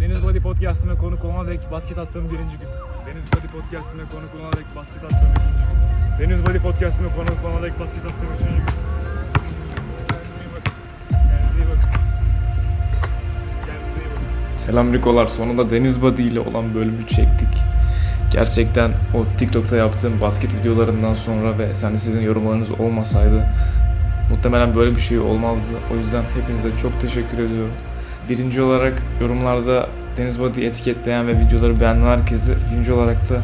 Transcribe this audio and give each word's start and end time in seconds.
Deniz 0.00 0.22
Body 0.22 0.40
Podcast'ime 0.40 0.94
konuk 0.94 1.24
olana 1.24 1.48
dek 1.48 1.60
basket 1.70 1.98
attığım 1.98 2.24
birinci 2.24 2.58
gün. 2.58 2.68
Deniz 3.06 3.24
Body 3.32 3.46
Podcast'ime 3.52 4.02
konuk 4.12 4.34
olana 4.40 4.52
dek 4.52 4.76
basket 4.76 5.04
attığım 5.04 5.28
ikinci 5.30 5.58
gün. 5.58 6.28
Deniz 6.28 6.46
Body 6.46 6.58
Podcast'ime 6.58 7.08
konuk 7.16 7.44
olana 7.44 7.62
dek 7.62 7.80
basket 7.80 8.04
attığım 8.04 8.28
üçüncü 8.36 8.56
gün. 8.56 8.64
Selam 14.56 14.92
Rikolar. 14.92 15.26
Sonunda 15.26 15.70
Deniz 15.70 16.02
Body 16.02 16.26
ile 16.26 16.40
olan 16.40 16.74
bölümü 16.74 17.06
çektik. 17.06 17.48
Gerçekten 18.32 18.90
o 18.90 19.24
TikTok'ta 19.38 19.76
yaptığım 19.76 20.20
basket 20.20 20.54
videolarından 20.54 21.14
sonra 21.14 21.58
ve 21.58 21.74
sen 21.74 21.94
de 21.94 21.98
sizin 21.98 22.20
yorumlarınız 22.20 22.70
olmasaydı 22.70 23.46
muhtemelen 24.30 24.74
böyle 24.74 24.96
bir 24.96 25.00
şey 25.00 25.18
olmazdı. 25.18 25.76
O 25.92 25.96
yüzden 25.96 26.22
hepinize 26.22 26.68
çok 26.82 27.00
teşekkür 27.00 27.38
ediyorum. 27.38 27.72
Birinci 28.28 28.62
olarak 28.62 29.02
yorumlarda 29.20 29.90
Deniz 30.16 30.40
Body'yi 30.40 30.68
etiketleyen 30.68 31.28
ve 31.28 31.40
videoları 31.40 31.80
beğenen 31.80 32.06
herkese, 32.06 32.56
ikinci 32.66 32.92
olarak 32.92 33.30
da 33.30 33.42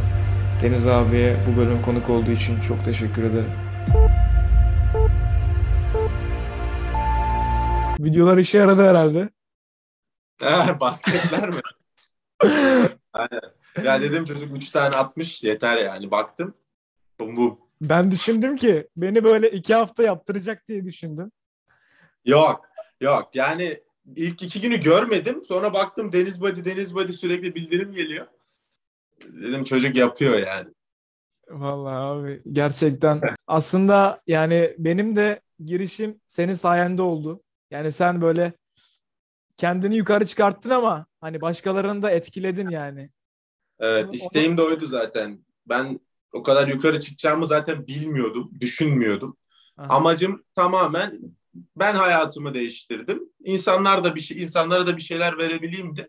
Deniz 0.62 0.86
abiye 0.86 1.36
bu 1.46 1.60
bölüm 1.60 1.82
konuk 1.82 2.10
olduğu 2.10 2.30
için 2.30 2.60
çok 2.60 2.84
teşekkür 2.84 3.22
ederim. 3.22 3.50
Videolar 7.98 8.36
işe 8.36 8.58
yaradı 8.58 8.88
herhalde. 8.88 9.28
Ha, 10.40 10.80
basketler 10.80 11.48
mi? 11.48 11.56
Aynen. 13.12 13.40
Ya 13.84 14.00
dedim 14.00 14.24
çocuk 14.24 14.56
3 14.56 14.70
tane 14.70 14.96
atmış 14.96 15.44
yeter 15.44 15.76
yani. 15.76 16.10
Baktım. 16.10 16.54
Bum 17.20 17.36
bum. 17.36 17.58
Ben 17.80 18.10
düşündüm 18.10 18.56
ki 18.56 18.88
beni 18.96 19.24
böyle 19.24 19.50
iki 19.50 19.74
hafta 19.74 20.02
yaptıracak 20.02 20.68
diye 20.68 20.84
düşündüm. 20.84 21.32
Yok. 22.24 22.60
Yok. 23.00 23.30
Yani 23.34 23.80
ilk 24.16 24.42
iki 24.42 24.60
günü 24.60 24.80
görmedim. 24.80 25.44
Sonra 25.44 25.74
baktım 25.74 26.12
Deniz 26.12 26.40
Body 26.40 26.64
Deniz 26.64 26.94
Body 26.94 27.12
sürekli 27.12 27.54
bildirim 27.54 27.92
geliyor. 27.92 28.26
Dedim 29.22 29.64
çocuk 29.64 29.96
yapıyor 29.96 30.38
yani. 30.38 30.68
Vallahi 31.50 31.94
abi 31.94 32.42
gerçekten 32.52 33.20
aslında 33.46 34.22
yani 34.26 34.74
benim 34.78 35.16
de 35.16 35.40
girişim 35.64 36.20
senin 36.26 36.52
sayende 36.52 37.02
oldu. 37.02 37.42
Yani 37.70 37.92
sen 37.92 38.20
böyle 38.20 38.52
kendini 39.56 39.96
yukarı 39.96 40.26
çıkarttın 40.26 40.70
ama 40.70 41.06
hani 41.20 41.40
başkalarını 41.40 42.02
da 42.02 42.10
etkiledin 42.10 42.68
yani. 42.68 43.10
Evet 43.78 44.04
Onu- 44.04 44.14
isteğim 44.14 44.56
de 44.56 44.62
oydu 44.62 44.86
zaten. 44.86 45.44
Ben 45.66 46.00
o 46.32 46.42
kadar 46.42 46.68
yukarı 46.68 47.00
çıkacağımı 47.00 47.46
zaten 47.46 47.86
bilmiyordum. 47.86 48.50
Düşünmüyordum. 48.60 49.36
Aha. 49.76 49.96
Amacım 49.96 50.44
tamamen 50.54 51.20
ben 51.76 51.94
hayatımı 51.94 52.54
değiştirdim. 52.54 53.22
İnsanlar 53.44 54.04
da 54.04 54.14
bir 54.14 54.20
şey, 54.20 54.42
insanlara 54.42 54.86
da 54.86 54.96
bir 54.96 55.02
şeyler 55.02 55.38
verebileyimdi. 55.38 56.08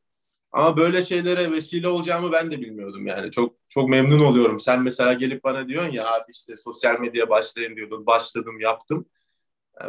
Ama 0.52 0.78
böyle 0.78 1.02
şeylere 1.02 1.52
vesile 1.52 1.88
olacağımı 1.88 2.32
ben 2.32 2.52
de 2.52 2.62
bilmiyordum 2.62 3.08
yani. 3.08 3.32
Çok 3.32 3.56
çok 3.70 3.90
memnun 3.90 4.20
oluyorum. 4.20 4.60
Sen 4.60 4.82
mesela 4.84 5.14
gelip 5.14 5.44
bana 5.44 5.68
diyorsun 5.68 5.92
ya 5.92 6.08
abi 6.14 6.32
işte 6.32 6.56
sosyal 6.56 7.00
medyaya 7.00 7.30
başlayayım 7.30 7.76
diyordun. 7.76 8.06
Başladım, 8.06 8.60
yaptım. 8.60 9.06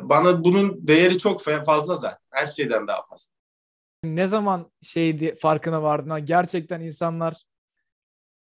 Bana 0.02 0.44
bunun 0.44 0.86
değeri 0.88 1.18
çok 1.18 1.42
fa- 1.42 1.64
fazla 1.64 1.94
zaten. 1.94 2.18
Her 2.30 2.46
şeyden 2.46 2.86
daha 2.86 3.06
fazla. 3.06 3.32
Ne 4.04 4.27
zaman 4.27 4.72
şeydi 4.82 5.36
farkına 5.36 5.82
vardın 5.82 6.27
gerçekten 6.27 6.80
insanlar 6.80 7.42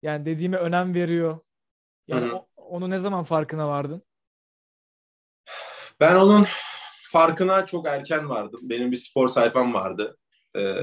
yani 0.01 0.25
dediğime 0.25 0.57
önem 0.57 0.93
veriyor. 0.93 1.39
Yani 2.07 2.25
Hı 2.25 2.29
hı. 2.29 2.35
o- 2.35 2.47
onu 2.55 2.89
ne 2.89 2.97
zaman 2.97 3.23
farkına 3.23 3.67
vardın? 3.67 4.03
Ben 5.99 6.15
onun 6.15 6.45
farkına 7.13 7.65
çok 7.65 7.87
erken 7.87 8.29
vardım. 8.29 8.59
Benim 8.63 8.91
bir 8.91 8.97
spor 8.97 9.27
sayfam 9.27 9.73
vardı. 9.73 10.17
Ee, 10.57 10.75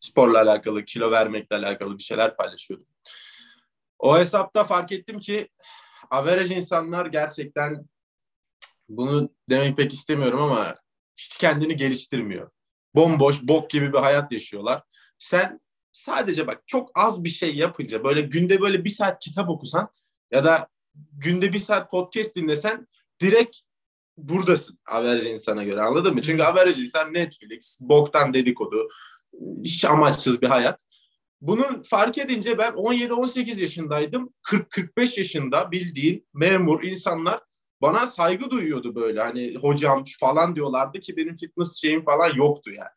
sporla 0.00 0.42
alakalı, 0.42 0.84
kilo 0.84 1.10
vermekle 1.10 1.56
alakalı 1.56 1.98
bir 1.98 2.02
şeyler 2.02 2.36
paylaşıyordum. 2.36 2.86
O 3.98 4.18
hesapta 4.18 4.64
fark 4.64 4.92
ettim 4.92 5.18
ki 5.18 5.48
average 6.10 6.56
insanlar 6.56 7.06
gerçekten 7.06 7.86
bunu 8.88 9.30
demek 9.48 9.76
pek 9.76 9.92
istemiyorum 9.92 10.42
ama 10.42 10.76
hiç 11.16 11.36
kendini 11.36 11.76
geliştirmiyor. 11.76 12.50
Bomboş, 12.94 13.42
bok 13.42 13.70
gibi 13.70 13.92
bir 13.92 13.98
hayat 13.98 14.32
yaşıyorlar. 14.32 14.82
Sen 15.18 15.60
sadece 15.92 16.46
bak 16.46 16.62
çok 16.66 16.90
az 16.94 17.24
bir 17.24 17.28
şey 17.28 17.56
yapınca 17.56 18.04
böyle 18.04 18.20
günde 18.20 18.60
böyle 18.60 18.84
bir 18.84 18.90
saat 18.90 19.20
kitap 19.20 19.48
okusan 19.48 19.88
ya 20.30 20.44
da 20.44 20.68
günde 21.12 21.52
bir 21.52 21.58
saat 21.58 21.90
podcast 21.90 22.36
dinlesen 22.36 22.88
direkt 23.20 23.58
buradasın 24.18 24.78
average 24.86 25.30
insana 25.30 25.64
göre 25.64 25.80
anladın 25.80 26.14
mı? 26.14 26.22
Çünkü 26.22 26.42
average 26.42 26.80
insan 26.80 27.14
Netflix, 27.14 27.78
boktan 27.80 28.34
dedikodu, 28.34 28.88
hiç 29.64 29.84
amaçsız 29.84 30.42
bir 30.42 30.46
hayat. 30.46 30.84
Bunu 31.40 31.82
fark 31.84 32.18
edince 32.18 32.58
ben 32.58 32.72
17-18 32.72 33.60
yaşındaydım. 33.60 34.32
40-45 34.42 35.18
yaşında 35.18 35.70
bildiğin 35.70 36.26
memur 36.34 36.82
insanlar 36.82 37.40
bana 37.82 38.06
saygı 38.06 38.50
duyuyordu 38.50 38.94
böyle. 38.94 39.20
Hani 39.20 39.54
hocam 39.54 40.04
falan 40.20 40.56
diyorlardı 40.56 41.00
ki 41.00 41.16
benim 41.16 41.36
fitness 41.36 41.80
şeyim 41.80 42.04
falan 42.04 42.34
yoktu 42.34 42.70
yani. 42.70 42.88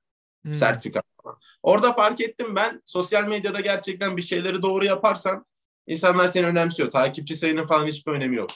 Hmm. 0.45 0.53
Sertifika 0.53 1.01
falan. 1.23 1.37
Orada 1.63 1.93
fark 1.93 2.21
ettim 2.21 2.55
ben 2.55 2.81
sosyal 2.85 3.27
medyada 3.27 3.59
gerçekten 3.59 4.17
bir 4.17 4.21
şeyleri 4.21 4.61
doğru 4.61 4.85
yaparsan 4.85 5.45
insanlar 5.87 6.27
seni 6.27 6.45
önemsiyor. 6.45 6.91
Takipçi 6.91 7.35
sayının 7.35 7.67
falan 7.67 7.87
hiçbir 7.87 8.11
önemi 8.11 8.35
yok. 8.35 8.49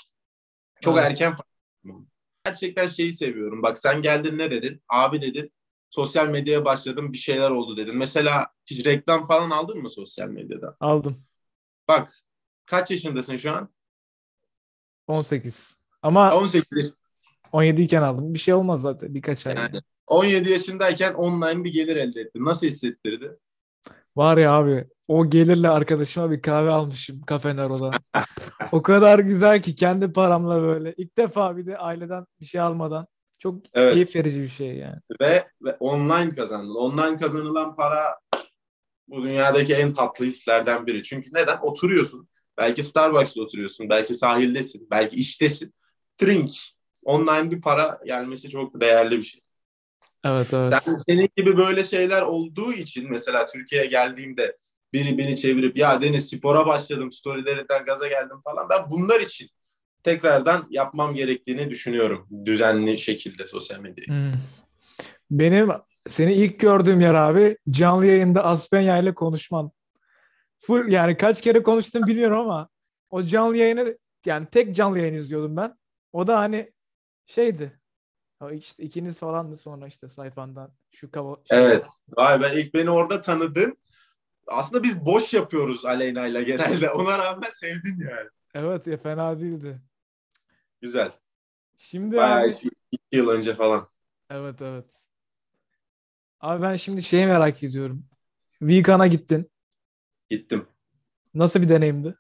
Çok 0.82 0.98
Evet. 0.98 1.12
erken 1.12 1.36
fark 1.36 1.48
ettim. 1.84 2.08
Gerçekten 2.46 2.88
şeyi 2.88 3.14
seviyorum. 3.14 3.64
Bak 3.64 3.80
sen 3.80 4.02
geldin 4.02 4.38
ne 4.38 4.52
dedin? 4.52 4.82
Abi 4.90 5.22
dedin. 5.22 5.52
Sosyal 5.90 6.30
medyaya 6.30 6.66
başladım 6.66 7.14
bir 7.14 7.18
şeyler 7.18 7.52
oldu 7.52 7.78
dedin. 7.78 7.98
Mesela 7.98 8.48
hiç 8.66 8.86
reklam 8.86 9.28
falan 9.28 9.50
aldın 9.50 9.78
mı 9.78 9.90
sosyal 9.90 10.28
medyada? 10.28 10.78
Aldım. 10.80 11.18
Bak 11.88 12.14
kaç 12.66 12.92
yaşındasın 12.92 13.38
şu 13.38 13.52
an? 13.52 13.70
18. 15.08 15.78
Ama 16.02 16.36
18 16.36 16.78
yaş- 16.78 16.92
17 17.52 17.82
iken 17.82 18.02
aldım. 18.02 18.34
Bir 18.34 18.40
şey 18.40 18.54
olmaz 18.54 18.82
zaten 18.82 19.16
birkaç 19.16 19.48
ay. 19.48 19.56
yani 19.56 19.82
17 20.08 20.50
yaşındayken 20.50 21.14
online 21.14 21.64
bir 21.64 21.74
gelir 21.74 21.96
elde 21.96 22.22
ettin. 22.22 22.46
Nasıl 22.46 22.68
hissettirdi? 22.68 23.38
Var 24.16 24.38
ya 24.38 24.54
abi 24.54 24.88
o 25.08 25.30
gelirle 25.30 25.70
arkadaşıma 25.70 26.32
bir 26.32 26.42
kahve 26.42 26.70
almışım 26.70 27.22
Cafe 27.30 27.56
Nero'dan. 27.56 27.94
o 28.72 28.82
kadar 28.82 29.20
güzel 29.20 29.62
ki 29.62 29.76
kendi 29.76 30.14
paramla 30.14 30.62
böyle. 30.62 30.94
İlk 30.98 31.18
defa 31.18 31.58
bir 31.58 31.66
de 31.66 31.78
aileden 31.78 32.26
bir 32.40 32.46
şey 32.46 32.62
almadan. 32.62 33.08
Çok 33.40 33.62
Evet. 33.74 33.94
keyif 33.94 34.16
verici 34.16 34.42
bir 34.42 34.48
şey 34.48 34.76
yani. 34.76 35.00
ve, 35.22 35.48
ve 35.62 35.78
online 35.80 36.34
kazandın. 36.36 36.76
Online 36.76 37.18
kazanılan 37.18 37.76
para 37.76 38.20
bu 39.08 39.24
dünyadaki 39.24 39.74
en 39.74 39.94
tatlı 39.94 40.26
hislerden 40.26 40.88
biri. 40.88 41.04
Çünkü 41.04 41.30
neden? 41.34 41.58
Oturuyorsun. 41.62 42.28
Belki 42.58 42.84
Starbucks'ta 42.84 43.42
oturuyorsun. 43.42 43.90
Belki 43.90 44.14
sahildesin. 44.14 44.88
Belki 44.92 45.16
iştesin. 45.16 45.74
Drink. 46.22 46.52
Online 47.04 47.52
bir 47.52 47.62
para 47.62 48.00
gelmesi 48.06 48.50
çok 48.50 48.82
değerli 48.82 49.18
bir 49.18 49.24
şey. 49.24 49.42
Evet 50.26 50.54
evet. 50.54 50.74
Sen, 50.82 50.98
senin 50.98 51.30
gibi 51.38 51.58
böyle 51.58 51.84
şeyler 51.84 52.22
olduğu 52.22 52.74
için 52.74 53.10
mesela 53.10 53.48
Türkiye'ye 53.48 53.88
geldiğimde 53.88 54.58
biri 54.96 55.18
beni 55.18 55.36
çevirip 55.36 55.78
ya 55.78 56.02
Deniz 56.02 56.30
spora 56.30 56.66
başladım 56.66 57.12
storylerinden 57.12 57.86
gaza 57.86 58.08
geldim 58.08 58.42
falan. 58.44 58.70
Ben 58.70 58.92
bunlar 58.92 59.20
için 59.20 59.50
tekrardan 60.04 60.68
yapmam 60.70 61.16
gerektiğini 61.16 61.70
düşünüyorum. 61.70 62.28
Düzenli 62.46 62.98
şekilde 62.98 63.48
sosyal 63.48 63.80
medyayı. 63.80 64.08
Hmm. 64.08 64.40
Benim 65.32 65.70
seni 66.08 66.34
ilk 66.34 66.60
gördüğüm 66.60 67.02
yer 67.02 67.14
abi 67.14 67.58
canlı 67.70 68.06
yayında 68.06 68.44
Aspenya 68.44 68.98
ile 68.98 69.14
konuşman. 69.14 69.72
Full 70.58 70.92
yani 70.92 71.18
kaç 71.18 71.42
kere 71.42 71.64
konuştum 71.64 72.08
bilmiyorum 72.08 72.40
ama 72.40 72.70
o 73.10 73.24
canlı 73.24 73.58
yayını 73.58 73.98
yani 74.26 74.48
tek 74.52 74.76
canlı 74.76 75.00
yayın 75.00 75.14
izliyordum 75.14 75.58
ben. 75.58 75.78
O 76.14 76.28
da 76.28 76.40
hani 76.40 76.72
şeydi. 77.26 77.80
O 78.42 78.52
işte 78.52 78.84
ikiniz 78.84 79.20
falandı 79.20 79.58
sonra 79.58 79.88
işte 79.88 80.08
sayfandan 80.08 80.72
şu 80.92 81.12
kava 81.12 81.36
şey- 81.50 81.66
Evet. 81.66 81.88
Vay 82.18 82.42
be 82.42 82.52
ilk 82.56 82.74
beni 82.74 82.90
orada 82.90 83.22
tanıdın. 83.22 83.78
Aslında 84.48 84.84
biz 84.84 85.06
boş 85.06 85.34
yapıyoruz 85.34 85.86
Aleyna'yla 85.86 86.42
genelde. 86.42 86.90
Ona 86.90 87.18
rağmen 87.18 87.50
sevdin 87.50 87.98
yani. 88.10 88.30
Evet 88.54 88.88
ya 88.88 88.98
fena 88.98 89.40
değildi. 89.40 89.82
Güzel. 90.82 91.12
Şimdi 91.78 92.18
Bayağı 92.18 92.40
abi, 92.40 92.52
iki 92.92 93.04
yıl 93.12 93.30
önce 93.30 93.56
falan. 93.56 93.90
evet 94.30 94.62
evet. 94.62 94.94
Abi 96.40 96.62
ben 96.62 96.76
şimdi 96.76 97.04
şeyi 97.04 97.28
merak 97.28 97.64
ediyorum. 97.64 98.06
Vikan'a 98.62 99.08
gittin. 99.08 99.52
Gittim. 100.30 100.68
Nasıl 101.34 101.62
bir 101.62 101.70
deneyimdi? 101.70 102.16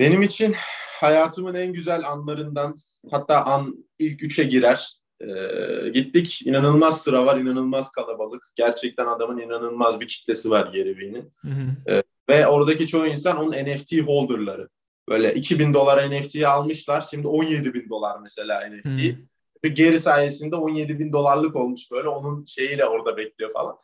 Benim 0.00 0.22
için 0.22 0.54
hayatımın 1.00 1.54
en 1.54 1.72
güzel 1.72 2.08
anlarından 2.08 2.76
hatta 3.10 3.44
an 3.44 3.88
ilk 3.98 4.22
üçe 4.22 4.44
girer. 4.44 4.98
Ee, 5.20 5.88
gittik. 5.88 6.46
İnanılmaz 6.46 7.02
sıra 7.02 7.26
var. 7.26 7.36
inanılmaz 7.36 7.90
kalabalık. 7.90 8.50
Gerçekten 8.54 9.06
adamın 9.06 9.38
inanılmaz 9.38 10.00
bir 10.00 10.08
kitlesi 10.08 10.50
var. 10.50 10.72
Hı 10.74 11.48
hı. 11.48 12.02
Ve 12.28 12.46
oradaki 12.46 12.86
çoğu 12.86 13.06
insan 13.06 13.36
onun 13.36 13.52
NFT 13.52 13.92
holderları. 14.06 14.68
Böyle 15.08 15.34
2000 15.34 15.74
dolar 15.74 16.10
NFT'yi 16.10 16.48
almışlar. 16.48 17.00
Şimdi 17.10 17.28
17 17.28 17.74
bin 17.74 17.88
dolar 17.88 18.18
mesela 18.22 18.68
NFT. 18.68 18.86
Hı. 18.86 19.16
Ve 19.64 19.68
Geri 19.68 19.98
sayesinde 19.98 20.56
17 20.56 20.98
bin 20.98 21.12
dolarlık 21.12 21.56
olmuş 21.56 21.90
böyle. 21.90 22.08
Onun 22.08 22.44
şeyiyle 22.44 22.84
orada 22.84 23.16
bekliyor 23.16 23.52
falan. 23.52 23.76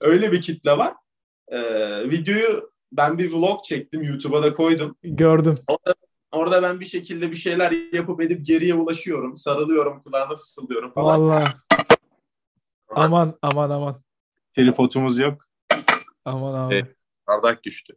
Öyle 0.00 0.32
bir 0.32 0.42
kitle 0.42 0.78
var. 0.78 0.94
Ee, 1.48 2.10
videoyu 2.10 2.70
ben 2.92 3.18
bir 3.18 3.32
vlog 3.32 3.64
çektim. 3.64 4.02
YouTube'a 4.02 4.42
da 4.42 4.54
koydum. 4.54 4.96
Gördüm. 5.02 5.54
Orada, 5.68 5.94
orada 6.32 6.62
ben 6.62 6.80
bir 6.80 6.84
şekilde 6.84 7.30
bir 7.30 7.36
şeyler 7.36 7.72
yapıp 7.92 8.20
edip 8.20 8.46
geriye 8.46 8.74
ulaşıyorum. 8.74 9.36
Sarılıyorum, 9.36 10.02
kulağına 10.02 10.36
fısıldıyorum 10.36 10.92
falan. 10.92 11.20
Vallahi. 11.20 11.54
Aman 12.88 13.38
aman 13.42 13.70
aman. 13.70 14.02
Tripodumuz 14.56 15.18
yok. 15.18 15.44
Aman 16.24 16.54
abi. 16.54 16.74
Evet. 16.74 16.96
Bardak 17.28 17.64
düştü. 17.64 17.96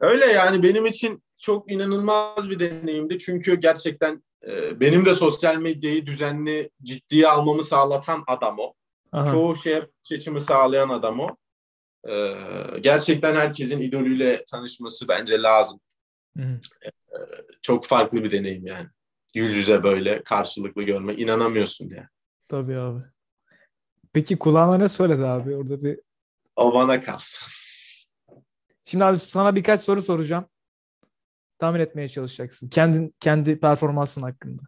Öyle 0.00 0.26
yani 0.26 0.62
benim 0.62 0.86
için 0.86 1.22
çok 1.38 1.72
inanılmaz 1.72 2.50
bir 2.50 2.60
deneyimdi. 2.60 3.18
Çünkü 3.18 3.60
gerçekten 3.60 4.22
e, 4.46 4.80
benim 4.80 5.04
de 5.04 5.14
sosyal 5.14 5.56
medyayı 5.56 6.06
düzenli 6.06 6.70
ciddiye 6.82 7.28
almamı 7.28 7.62
sağlatan 7.62 8.24
adam 8.26 8.58
o. 8.58 8.74
Aha. 9.12 9.32
Çoğu 9.32 9.56
şeye 9.56 9.88
seçimi 10.00 10.40
sağlayan 10.40 10.88
adam 10.88 11.20
o. 11.20 11.36
E, 12.08 12.34
gerçekten 12.80 13.36
herkesin 13.36 13.80
idolüyle 13.80 14.44
tanışması 14.44 15.08
bence 15.08 15.42
lazım. 15.42 15.80
Hı. 16.38 16.60
Çok 17.62 17.86
farklı 17.86 18.24
bir 18.24 18.32
deneyim 18.32 18.66
yani. 18.66 18.88
Yüz 19.34 19.50
yüze 19.50 19.82
böyle 19.82 20.22
karşılıklı 20.22 20.82
görme 20.82 21.14
inanamıyorsun 21.14 21.90
diye. 21.90 22.08
Tabii 22.48 22.78
abi. 22.78 23.02
Peki 24.12 24.38
kulağına 24.38 24.78
ne 24.78 24.88
söyledi 24.88 25.26
abi? 25.26 25.56
Orada 25.56 25.82
bir 25.82 26.00
O 26.56 26.74
bana 26.74 27.00
kalsın. 27.00 27.52
Şimdi 28.84 29.04
abi 29.04 29.18
sana 29.18 29.56
birkaç 29.56 29.80
soru 29.80 30.02
soracağım. 30.02 30.46
Tahmin 31.58 31.80
etmeye 31.80 32.08
çalışacaksın. 32.08 32.68
Kendin 32.68 33.14
kendi 33.20 33.60
performansın 33.60 34.22
hakkında. 34.22 34.62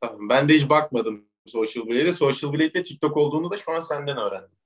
Tamam, 0.00 0.28
Ben 0.28 0.48
de 0.48 0.54
hiç 0.54 0.68
bakmadım 0.68 1.28
Social 1.46 1.86
Blade'e. 1.86 2.12
Social 2.12 2.52
Blade'de 2.52 2.82
TikTok 2.82 3.16
olduğunu 3.16 3.50
da 3.50 3.56
şu 3.56 3.72
an 3.72 3.80
senden 3.80 4.16
öğrendim. 4.16 4.56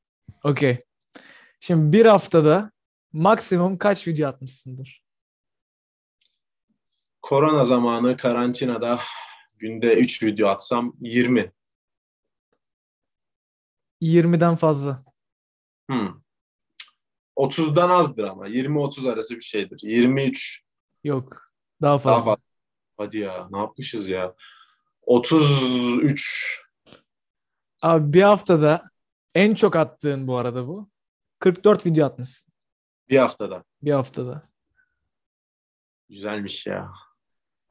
Okey. 0.45 0.85
Şimdi 1.61 1.99
bir 1.99 2.07
haftada 2.07 2.71
maksimum 3.13 3.79
kaç 3.79 4.09
video 4.09 4.29
atmışsındır? 4.29 5.08
Korona 7.23 7.65
zamanı 7.65 8.17
karantinada 8.17 9.01
günde 9.57 9.95
3 9.95 10.23
video 10.23 10.49
atsam 10.49 10.97
20. 11.01 11.53
20'den 14.03 14.57
fazla. 14.57 15.05
Hmm. 15.91 16.21
30'dan 17.37 17.91
azdır 17.91 18.25
ama. 18.25 18.49
20-30 18.49 19.13
arası 19.13 19.35
bir 19.37 19.41
şeydir. 19.41 19.81
23 19.83 20.63
Yok. 21.05 21.53
Daha 21.83 21.91
daha 21.93 21.99
fazla. 21.99 22.23
fazla. 22.25 22.43
Hadi 22.97 23.19
ya 23.19 23.49
ne 23.51 23.59
yapmışız 23.59 24.09
ya. 24.09 24.35
33 25.03 26.61
Abi 27.83 28.13
bir 28.13 28.23
haftada 28.23 28.91
en 29.35 29.55
çok 29.55 29.77
attığın 29.77 30.27
bu 30.27 30.37
arada 30.37 30.67
bu. 30.69 30.91
44 31.39 31.87
video 31.87 32.07
atmışsın 32.07 32.53
bir 33.09 33.19
haftada. 33.19 33.65
bir 33.83 33.93
haftada. 33.93 34.49
Güzelmiş 36.09 36.67
ya. 36.67 36.93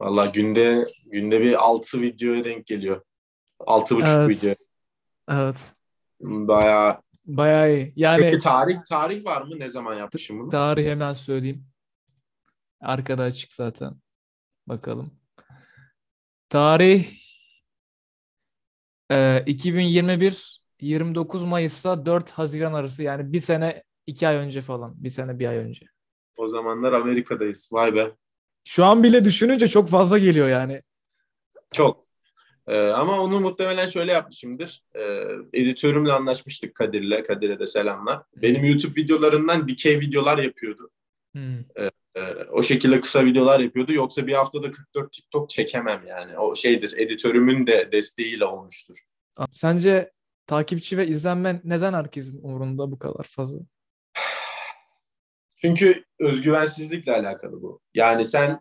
Valla 0.00 0.26
günde 0.26 0.84
günde 1.06 1.40
bir 1.40 1.64
6 1.64 2.00
videoya 2.02 2.44
denk 2.44 2.66
geliyor. 2.66 3.02
6,5 3.60 4.06
Evet. 4.08 4.28
video. 4.28 4.54
Evet. 5.30 5.72
Bayağı. 6.20 7.02
Bayağı 7.26 7.72
iyi. 7.74 7.92
Yani 7.96 8.20
Peki 8.20 8.38
tarih 8.38 8.76
tarih 8.88 9.24
var 9.24 9.42
mı? 9.42 9.58
Ne 9.58 9.68
zaman 9.68 9.94
yapmışım 9.94 10.38
bunu? 10.40 10.48
tarih 10.48 10.86
hemen 10.86 11.12
söyleyeyim. 11.12 11.64
Arkada 12.80 13.22
açık 13.22 13.52
zaten. 13.52 13.94
Bakalım. 14.66 15.10
Tarih 16.48 17.06
e, 19.10 19.42
2021 19.46 20.62
29 20.80 21.44
Mayıs'ta 21.44 22.06
4 22.06 22.32
Haziran 22.32 22.72
arası 22.72 23.02
yani 23.02 23.32
bir 23.32 23.40
sene 23.40 23.82
iki 24.06 24.28
ay 24.28 24.36
önce 24.36 24.60
falan. 24.60 25.04
Bir 25.04 25.10
sene 25.10 25.38
bir 25.38 25.46
ay 25.48 25.56
önce. 25.56 25.86
O 26.36 26.48
zamanlar 26.48 26.92
Amerika'dayız. 26.92 27.68
Vay 27.72 27.94
be. 27.94 28.10
Şu 28.68 28.84
an 28.84 29.02
bile 29.02 29.24
düşününce 29.24 29.68
çok 29.68 29.88
fazla 29.88 30.18
geliyor 30.18 30.48
yani. 30.48 30.82
Çok. 31.72 32.06
Ee, 32.66 32.88
ama 32.88 33.20
onu 33.20 33.40
muhtemelen 33.40 33.86
şöyle 33.86 34.12
yapmışımdır. 34.12 34.82
Ee, 34.94 35.24
editörümle 35.52 36.12
anlaşmıştık 36.12 36.74
Kadir'le. 36.74 37.22
Kadir'e 37.22 37.58
de 37.58 37.66
selamlar. 37.66 38.22
Benim 38.36 38.64
YouTube 38.64 39.00
videolarından 39.00 39.68
dikey 39.68 40.00
videolar 40.00 40.38
yapıyordu. 40.38 40.90
Hmm. 41.32 41.58
Ee, 41.78 41.90
o 42.50 42.62
şekilde 42.62 43.00
kısa 43.00 43.24
videolar 43.24 43.60
yapıyordu. 43.60 43.92
Yoksa 43.92 44.26
bir 44.26 44.32
haftada 44.32 44.72
44 44.72 45.12
TikTok 45.12 45.50
çekemem 45.50 46.06
yani. 46.06 46.38
O 46.38 46.54
şeydir. 46.54 46.94
Editörümün 46.96 47.66
de 47.66 47.88
desteğiyle 47.92 48.44
olmuştur. 48.44 48.98
Sence 49.52 50.10
takipçi 50.46 50.98
ve 50.98 51.06
izlenme 51.06 51.60
neden 51.64 51.92
herkesin 51.92 52.42
umurunda 52.42 52.90
bu 52.90 52.98
kadar 52.98 53.24
fazla? 53.24 53.60
Çünkü 55.60 56.04
özgüvensizlikle 56.20 57.12
alakalı 57.12 57.62
bu. 57.62 57.80
Yani 57.94 58.24
sen 58.24 58.60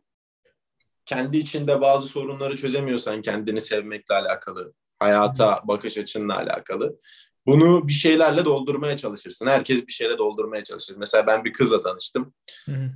kendi 1.05 1.37
içinde 1.37 1.81
bazı 1.81 2.07
sorunları 2.07 2.55
çözemiyorsan 2.55 3.21
kendini 3.21 3.61
sevmekle 3.61 4.15
alakalı, 4.15 4.73
hayata 4.99 5.61
bakış 5.63 5.97
açınla 5.97 6.37
alakalı. 6.37 6.99
Bunu 7.45 7.87
bir 7.87 7.93
şeylerle 7.93 8.45
doldurmaya 8.45 8.97
çalışırsın. 8.97 9.47
Herkes 9.47 9.87
bir 9.87 9.91
şeyle 9.91 10.17
doldurmaya 10.17 10.63
çalışır. 10.63 10.95
Mesela 10.97 11.27
ben 11.27 11.45
bir 11.45 11.53
kızla 11.53 11.81
tanıştım. 11.81 12.33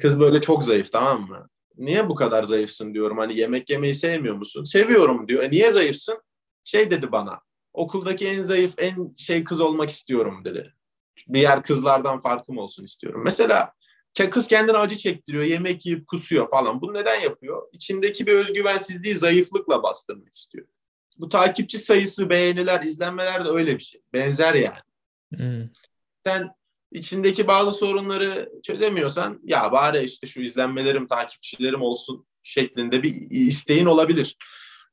Kız 0.02 0.20
böyle 0.20 0.42
çok 0.42 0.66
zayıf 0.66 0.92
tamam 0.92 1.30
mı? 1.30 1.50
Niye 1.78 2.10
bu 2.10 2.16
kadar 2.16 2.44
zayıfsın 2.44 2.94
diyorum. 2.94 3.18
Hani 3.18 3.38
yemek 3.38 3.70
yemeyi 3.70 3.96
sevmiyor 3.96 4.36
musun? 4.36 4.64
Seviyorum 4.64 5.28
diyor. 5.28 5.44
E 5.44 5.52
niye 5.52 5.72
zayıfsın? 5.72 6.22
Şey 6.64 6.92
dedi 6.92 7.12
bana. 7.12 7.42
Okuldaki 7.74 8.28
en 8.28 8.44
zayıf, 8.44 8.74
en 8.78 9.14
şey 9.18 9.44
kız 9.44 9.62
olmak 9.62 9.90
istiyorum 9.90 10.46
dedi. 10.46 10.74
Diğer 11.34 11.64
kızlardan 11.64 12.20
farkım 12.20 12.58
olsun 12.58 12.84
istiyorum. 12.84 13.22
Mesela 13.26 13.74
kız 14.14 14.48
kendine 14.48 14.78
acı 14.78 14.96
çektiriyor, 14.96 15.44
yemek 15.44 15.86
yiyip 15.86 16.08
kusuyor 16.08 16.50
falan. 16.50 16.82
Bunu 16.82 16.94
neden 16.94 17.20
yapıyor? 17.20 17.68
İçindeki 17.72 18.28
bir 18.28 18.34
özgüvensizliği 18.34 19.16
zayıflıkla 19.16 19.84
bastırmak 19.84 20.36
istiyor. 20.36 20.68
Bu 21.18 21.30
takipçi 21.30 21.80
sayısı, 21.80 22.30
beğeniler, 22.30 22.82
izlenmeler 22.82 23.46
de 23.46 23.50
öyle 23.50 23.78
bir 23.78 23.84
şey. 23.84 24.02
Benzer 24.14 24.54
yani 24.54 24.80
Hmm. 25.36 25.70
sen 26.26 26.50
içindeki 26.92 27.48
bazı 27.48 27.72
sorunları 27.72 28.52
çözemiyorsan 28.64 29.40
ya 29.44 29.72
bari 29.72 30.04
işte 30.04 30.28
şu 30.28 30.42
izlenmelerim, 30.42 31.08
takipçilerim 31.08 31.82
olsun 31.82 32.26
şeklinde 32.44 33.04
bir 33.04 33.32
isteğin 33.32 33.86
olabilir. 33.86 34.38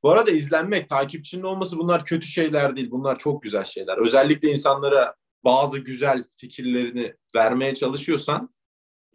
Bu 0.03 0.11
arada 0.11 0.31
izlenmek, 0.31 0.89
takipçinin 0.89 1.43
olması 1.43 1.79
bunlar 1.79 2.05
kötü 2.05 2.27
şeyler 2.27 2.77
değil. 2.77 2.91
Bunlar 2.91 3.19
çok 3.19 3.43
güzel 3.43 3.65
şeyler. 3.65 3.99
Özellikle 3.99 4.51
insanlara 4.51 5.15
bazı 5.45 5.79
güzel 5.79 6.25
fikirlerini 6.37 7.15
vermeye 7.35 7.75
çalışıyorsan 7.75 8.51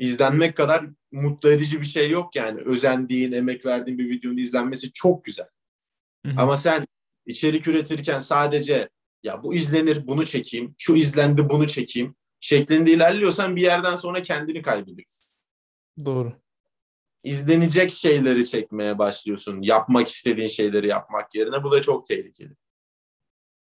izlenmek 0.04 0.58
kadar 0.58 0.86
mutlu 1.12 1.52
edici 1.52 1.82
bir 1.82 1.86
şey 1.86 2.10
yok 2.10 2.36
yani. 2.36 2.62
Özendiğin, 2.62 3.32
emek 3.32 3.66
verdiğin 3.66 4.00
bir 4.00 4.10
videonun 4.10 4.38
izlenmesi 4.38 4.92
çok 4.94 5.26
güzel. 5.26 5.48
Hı 6.26 6.32
hı. 6.32 6.42
Ama 6.42 6.58
sen 6.58 6.86
içerik 7.26 7.68
üretirken 7.68 8.20
sadece 8.20 8.90
ya 9.24 9.44
bu 9.44 9.54
izlenir 9.54 10.08
bunu 10.08 10.26
çekeyim, 10.26 10.76
şu 10.78 10.96
izlendi 10.96 11.50
bunu 11.50 11.68
çekeyim 11.68 12.16
şeklinde 12.40 12.92
ilerliyorsan 12.92 13.56
bir 13.56 13.62
yerden 13.62 13.96
sonra 13.96 14.24
kendini 14.24 14.62
kaybediyorsun. 14.62 15.24
Doğru. 16.06 16.34
İzlenecek 17.24 17.92
şeyleri 17.92 18.50
çekmeye 18.50 18.98
başlıyorsun. 18.98 19.62
Yapmak 19.62 20.08
istediğin 20.08 20.48
şeyleri 20.48 20.88
yapmak 20.88 21.36
yerine 21.36 21.64
bu 21.64 21.72
da 21.72 21.82
çok 21.82 22.06
tehlikeli. 22.06 22.56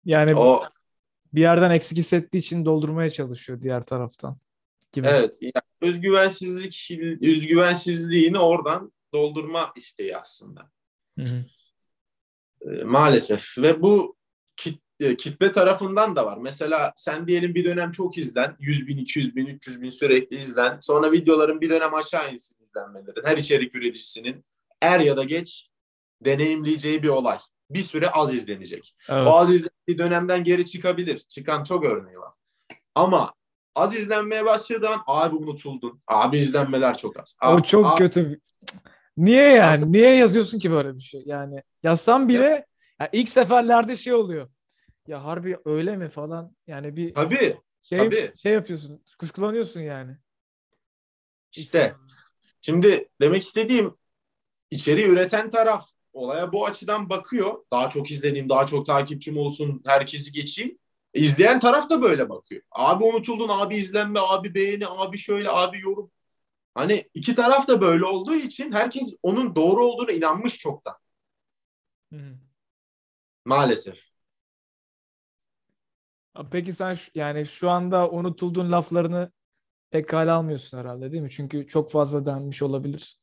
Yani 0.05 0.35
O 0.37 0.63
bir 1.33 1.41
yerden 1.41 1.71
eksik 1.71 1.99
hissettiği 1.99 2.39
için 2.39 2.65
doldurmaya 2.65 3.11
çalışıyor 3.11 3.63
diğer 3.63 3.87
taraftan. 3.87 4.39
Gibi. 4.95 5.07
evet 5.07 5.39
yani 5.43 5.53
özgüvensizlik 5.81 6.91
özgüvensizliğini 7.23 8.39
oradan 8.39 8.93
doldurma 9.15 9.73
isteği 9.77 10.17
aslında. 10.17 10.71
Hı 11.19 11.25
hı. 11.25 11.45
E, 12.71 12.85
maalesef 12.85 13.59
ve 13.59 13.83
bu 13.83 14.17
kit- 14.57 14.83
e, 15.01 15.17
kitle 15.17 15.53
tarafından 15.53 16.17
da 16.17 16.27
var. 16.27 16.39
Mesela 16.39 16.93
sen 16.97 17.27
diyelim 17.27 17.55
bir 17.55 17.65
dönem 17.65 17.91
çok 17.91 18.19
izlen, 18.19 18.57
100 18.59 18.87
bin, 18.87 18.99
200 18.99 19.37
bin, 19.37 19.47
300 19.47 19.83
bin 19.83 19.91
sürekli 19.91 20.37
izlen. 20.37 20.79
Sonra 20.81 21.13
videoların 21.13 21.61
bir 21.61 21.71
dönem 21.71 21.95
aşağı 21.95 22.35
insin 22.35 22.57
izlenmelerin. 22.65 23.25
Her 23.25 23.39
içerik 23.39 23.75
üreticisinin 23.75 24.45
er 24.81 25.01
ya 25.01 25.17
da 25.17 25.25
geç 25.25 25.69
deneyimleyeceği 26.25 27.03
bir 27.03 27.09
olay. 27.09 27.39
Bir 27.71 27.83
süre 27.83 28.11
az 28.11 28.35
izlenecek. 28.35 28.97
Evet. 29.09 29.27
O 29.27 29.31
az 29.31 29.51
izlendiği 29.51 29.99
dönemden 29.99 30.45
geri 30.45 30.67
çıkabilir. 30.67 31.19
Çıkan 31.19 31.65
çok 31.65 31.85
örneği 31.85 32.19
var. 32.19 32.33
Ama 32.95 33.35
az 33.75 33.95
izlenmeye 33.95 34.45
başladığı 34.45 34.89
an 34.89 35.03
abi 35.07 35.37
unutuldun. 35.37 36.03
Abi 36.07 36.37
izlenmeler 36.37 36.97
çok 36.97 37.21
az. 37.21 37.37
O 37.43 37.47
Abi- 37.47 37.63
çok 37.63 37.87
abi- 37.87 37.99
kötü. 37.99 38.41
Niye 39.17 39.43
yani? 39.53 39.93
Niye 39.93 40.17
yazıyorsun 40.17 40.59
ki 40.59 40.71
böyle 40.71 40.95
bir 40.95 41.01
şey? 41.03 41.23
Yani 41.27 41.61
yazsam 41.83 42.29
bile 42.29 42.67
ya 43.01 43.09
ilk 43.13 43.29
seferlerde 43.29 43.97
şey 43.97 44.13
oluyor. 44.15 44.49
Ya 45.07 45.25
harbi 45.25 45.57
öyle 45.65 45.97
mi 45.97 46.09
falan. 46.09 46.57
Yani 46.67 46.97
bir 46.97 47.15
Tabii 47.15 47.57
şey 47.83 47.99
tabii. 47.99 48.33
şey 48.37 48.53
yapıyorsun. 48.53 49.03
Kuşkulanıyorsun 49.19 49.81
yani. 49.81 50.17
işte. 51.57 51.95
Şimdi 52.61 53.09
demek 53.21 53.43
istediğim 53.43 53.95
içeriği 54.71 55.07
üreten 55.07 55.51
taraf 55.51 55.89
olaya 56.13 56.53
bu 56.53 56.67
açıdan 56.67 57.11
bakıyor. 57.11 57.65
Daha 57.73 57.91
çok 57.91 58.11
izleneyim, 58.11 58.49
daha 58.49 58.67
çok 58.67 58.87
takipçim 58.87 59.39
olsun, 59.39 59.83
herkesi 59.87 60.33
geçeyim. 60.33 60.79
İzleyen 61.15 61.61
taraf 61.61 61.91
da 61.91 62.03
böyle 62.03 62.29
bakıyor. 62.29 62.63
Abi 62.71 63.05
unutuldun, 63.05 63.49
abi 63.49 63.77
izlenme, 63.77 64.21
abi 64.21 64.55
beğeni, 64.55 64.87
abi 64.89 65.19
şöyle, 65.19 65.51
abi 65.51 65.81
yorum. 65.81 66.11
Hani 66.75 67.11
iki 67.15 67.35
taraf 67.35 67.69
da 67.69 67.83
böyle 67.83 68.05
olduğu 68.05 68.35
için 68.35 68.73
herkes 68.73 69.11
onun 69.23 69.57
doğru 69.57 69.85
olduğuna 69.87 70.13
inanmış 70.13 70.59
çoktan. 70.59 70.97
Hı 72.13 72.17
hı. 72.17 72.39
Maalesef. 73.45 74.13
Peki 76.51 76.73
sen 76.73 76.93
şu- 76.95 77.11
yani 77.15 77.47
şu 77.47 77.71
anda 77.71 78.11
unutulduğun 78.11 78.73
laflarını 78.73 79.33
pek 79.91 80.09
kale 80.09 80.31
almıyorsun 80.33 80.79
herhalde 80.79 81.13
değil 81.13 81.23
mi? 81.23 81.31
Çünkü 81.31 81.67
çok 81.69 81.91
fazla 81.93 82.27
denmiş 82.27 82.63
olabilir. 82.63 83.19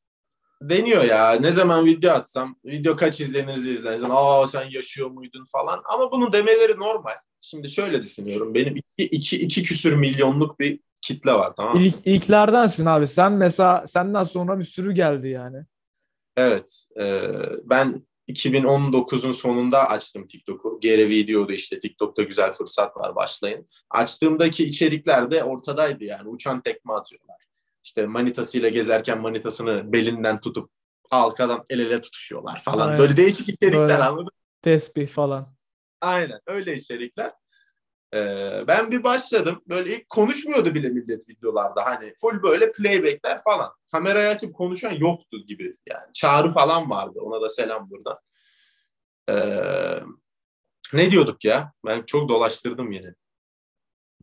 Deniyor 0.62 1.04
ya 1.04 1.32
ne 1.32 1.52
zaman 1.52 1.86
video 1.86 2.14
atsam 2.14 2.56
video 2.66 2.96
kaç 2.96 3.20
izleniriz 3.20 3.68
izlensin. 3.68 4.08
Aa 4.12 4.48
sen 4.48 4.70
yaşıyor 4.72 5.10
muydun 5.10 5.46
falan. 5.52 5.82
Ama 5.86 6.12
bunu 6.12 6.34
demeleri 6.34 6.80
normal. 6.80 7.16
Şimdi 7.42 7.70
şöyle 7.70 8.04
düşünüyorum. 8.04 8.54
Benim 8.54 8.76
iki, 8.76 9.04
iki, 9.04 9.40
iki 9.40 9.64
küsür 9.64 9.94
milyonluk 9.94 10.60
bir 10.60 10.80
kitle 11.02 11.34
var 11.34 11.54
tamam 11.56 11.76
mı? 11.76 11.82
İlk, 11.82 11.96
ilklerdensin 12.08 12.86
abi. 12.86 13.08
Sen 13.08 13.32
mesela 13.32 13.88
senden 13.88 14.24
sonra 14.24 14.60
bir 14.60 14.66
sürü 14.66 14.92
geldi 14.92 15.28
yani. 15.28 15.58
Evet. 16.38 16.86
e, 17.00 17.22
ben 17.64 18.06
2019'un 18.30 19.32
sonunda 19.32 19.90
açtım 19.90 20.28
TikTok'u. 20.28 20.80
Geri 20.82 21.10
videoda 21.10 21.54
işte 21.54 21.80
TikTok'ta 21.80 22.24
güzel 22.24 22.52
fırsat 22.52 22.98
var 22.98 23.16
başlayın. 23.16 23.66
Açtığımdaki 23.90 24.66
içerikler 24.66 25.32
de 25.32 25.44
ortadaydı 25.44 26.04
yani. 26.04 26.30
Uçan 26.30 26.62
tekme 26.62 26.94
atıyorlar. 26.94 27.41
İşte 27.84 28.06
manitasıyla 28.06 28.70
gezerken 28.70 29.22
manitasını 29.22 29.94
belinden 29.94 30.40
tutup 30.42 30.72
halkadan 31.10 31.66
el 31.70 31.80
ele 31.80 32.02
tutuşuyorlar 32.02 32.60
falan. 32.60 32.88
Aynen. 32.88 33.00
Böyle 33.00 33.18
değişik 33.18 33.50
içerikler 33.50 33.80
Böyle. 33.80 34.04
anladın? 34.04 34.32
Tesbih 34.62 35.08
falan. 35.08 35.56
Aynen 36.02 36.40
öyle 36.48 36.76
içerikler. 36.76 37.34
Ee, 38.14 38.64
ben 38.68 38.92
bir 38.92 39.04
başladım. 39.04 39.62
Böyle 39.70 39.96
ilk 39.96 40.10
konuşmuyordu 40.10 40.76
bile 40.76 40.90
millet 40.90 41.30
videolarda. 41.30 41.86
Hani 41.86 42.14
full 42.22 42.44
böyle 42.44 42.72
playbackler 42.72 43.44
falan. 43.44 43.72
Kamerayı 43.92 44.30
açıp 44.30 44.56
konuşan 44.56 44.92
yoktu 44.92 45.38
gibi. 45.48 45.76
Yani 45.90 46.14
çağrı 46.14 46.52
falan 46.52 46.90
vardı. 46.90 47.20
Ona 47.22 47.42
da 47.42 47.50
selam 47.50 47.90
buradan. 47.90 48.18
Ee, 49.30 49.36
ne 50.94 51.12
diyorduk 51.12 51.46
ya? 51.46 51.74
Ben 51.86 52.04
çok 52.04 52.30
dolaştırdım 52.30 52.92
yine. 52.92 53.16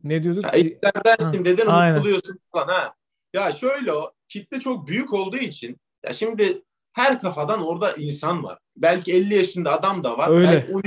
Ne 0.03 0.23
diyorduk? 0.23 0.43
Ya 0.43 0.51
ki? 0.51 0.59
ilklerdensin 0.59 1.39
Hı, 1.39 1.45
dedin 1.45 1.65
unutuluyorsun 1.65 2.39
falan 2.51 2.67
ha. 2.67 2.93
Ya 3.33 3.51
şöyle 3.51 3.93
o 3.93 4.11
kitle 4.27 4.59
çok 4.59 4.87
büyük 4.87 5.13
olduğu 5.13 5.37
için 5.37 5.77
ya 6.05 6.13
şimdi 6.13 6.63
her 6.93 7.19
kafadan 7.19 7.61
orada 7.61 7.91
insan 7.91 8.43
var. 8.43 8.59
Belki 8.77 9.13
50 9.13 9.35
yaşında 9.35 9.71
adam 9.71 10.03
da 10.03 10.17
var. 10.17 10.29
Öyle. 10.29 10.47
Belki 10.47 10.73
13 10.73 10.85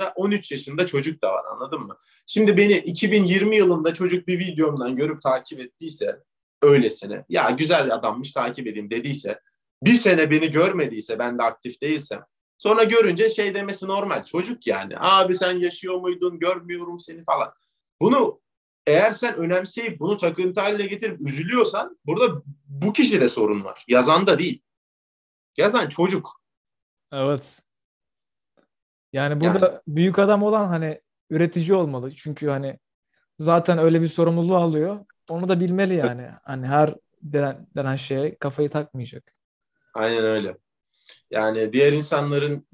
yaşında, 0.00 0.12
13 0.16 0.52
yaşında 0.52 0.86
çocuk 0.86 1.22
da 1.22 1.32
var 1.32 1.44
anladın 1.52 1.80
mı? 1.80 1.98
Şimdi 2.26 2.56
beni 2.56 2.76
2020 2.76 3.56
yılında 3.56 3.94
çocuk 3.94 4.28
bir 4.28 4.38
videomdan 4.38 4.96
görüp 4.96 5.22
takip 5.22 5.60
ettiyse 5.60 6.20
öylesine 6.62 7.24
ya 7.28 7.50
güzel 7.50 7.94
adammış 7.94 8.32
takip 8.32 8.66
edeyim 8.66 8.90
dediyse 8.90 9.40
bir 9.82 9.94
sene 9.94 10.30
beni 10.30 10.52
görmediyse 10.52 11.18
ben 11.18 11.38
de 11.38 11.42
aktif 11.42 11.82
değilsem 11.82 12.24
sonra 12.58 12.84
görünce 12.84 13.28
şey 13.28 13.54
demesi 13.54 13.86
normal 13.86 14.24
çocuk 14.24 14.66
yani 14.66 14.94
abi 14.98 15.34
sen 15.34 15.58
yaşıyor 15.58 16.00
muydun 16.00 16.38
görmüyorum 16.38 16.98
seni 16.98 17.24
falan. 17.24 17.52
Bunu 18.00 18.40
eğer 18.86 19.12
sen 19.12 19.36
önemseyip 19.36 20.00
bunu 20.00 20.18
takıntı 20.18 20.60
haline 20.60 20.86
getirip 20.86 21.20
üzülüyorsan 21.20 21.98
burada 22.06 22.42
bu 22.66 22.92
kişide 22.92 23.28
sorun 23.28 23.64
var. 23.64 23.84
Yazan 23.88 24.26
da 24.26 24.38
değil. 24.38 24.62
Yazan 25.56 25.88
çocuk. 25.88 26.40
Evet. 27.12 27.62
Yani 29.12 29.40
burada 29.40 29.82
büyük 29.88 30.18
adam 30.18 30.42
olan 30.42 30.68
hani 30.68 31.00
üretici 31.30 31.74
olmalı. 31.74 32.10
Çünkü 32.12 32.48
hani 32.48 32.78
zaten 33.38 33.78
öyle 33.78 34.02
bir 34.02 34.08
sorumluluğu 34.08 34.56
alıyor. 34.56 35.06
Onu 35.28 35.48
da 35.48 35.60
bilmeli 35.60 35.94
yani. 35.94 36.30
Hani 36.44 36.66
her 36.66 36.94
denen, 37.22 37.66
denen 37.76 37.96
şeye 37.96 38.38
kafayı 38.38 38.70
takmayacak. 38.70 39.32
Aynen 39.94 40.24
öyle. 40.24 40.56
Yani 41.30 41.72
diğer 41.72 41.92
insanların 41.92 42.66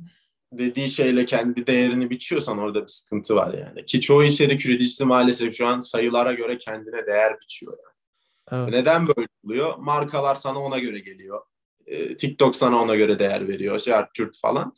dediği 0.53 0.89
şeyle 0.89 1.27
kendi 1.27 1.67
değerini 1.67 2.11
biçiyorsan 2.11 2.59
orada 2.59 2.83
bir 2.83 2.89
sıkıntı 2.89 3.37
var 3.37 3.55
yani. 3.55 3.87
Ki 3.87 4.01
çoğu 4.01 4.25
içerik 4.25 4.67
üreticisi 4.67 5.05
maalesef 5.05 5.57
şu 5.57 5.67
an 5.67 5.81
sayılara 5.81 6.33
göre 6.33 6.59
kendine 6.59 7.07
değer 7.07 7.41
biçiyor. 7.41 7.79
Yani. 7.83 8.63
Evet. 8.63 8.71
Neden 8.71 9.07
böyle 9.07 9.29
oluyor? 9.45 9.77
Markalar 9.79 10.35
sana 10.35 10.59
ona 10.59 10.79
göre 10.79 10.99
geliyor. 10.99 11.43
Ee, 11.87 12.17
TikTok 12.17 12.57
sana 12.57 12.83
ona 12.83 12.97
göre 12.97 13.19
değer 13.19 13.49
veriyor. 13.49 13.79
Şart 13.79 14.15
çürt 14.15 14.39
falan. 14.41 14.75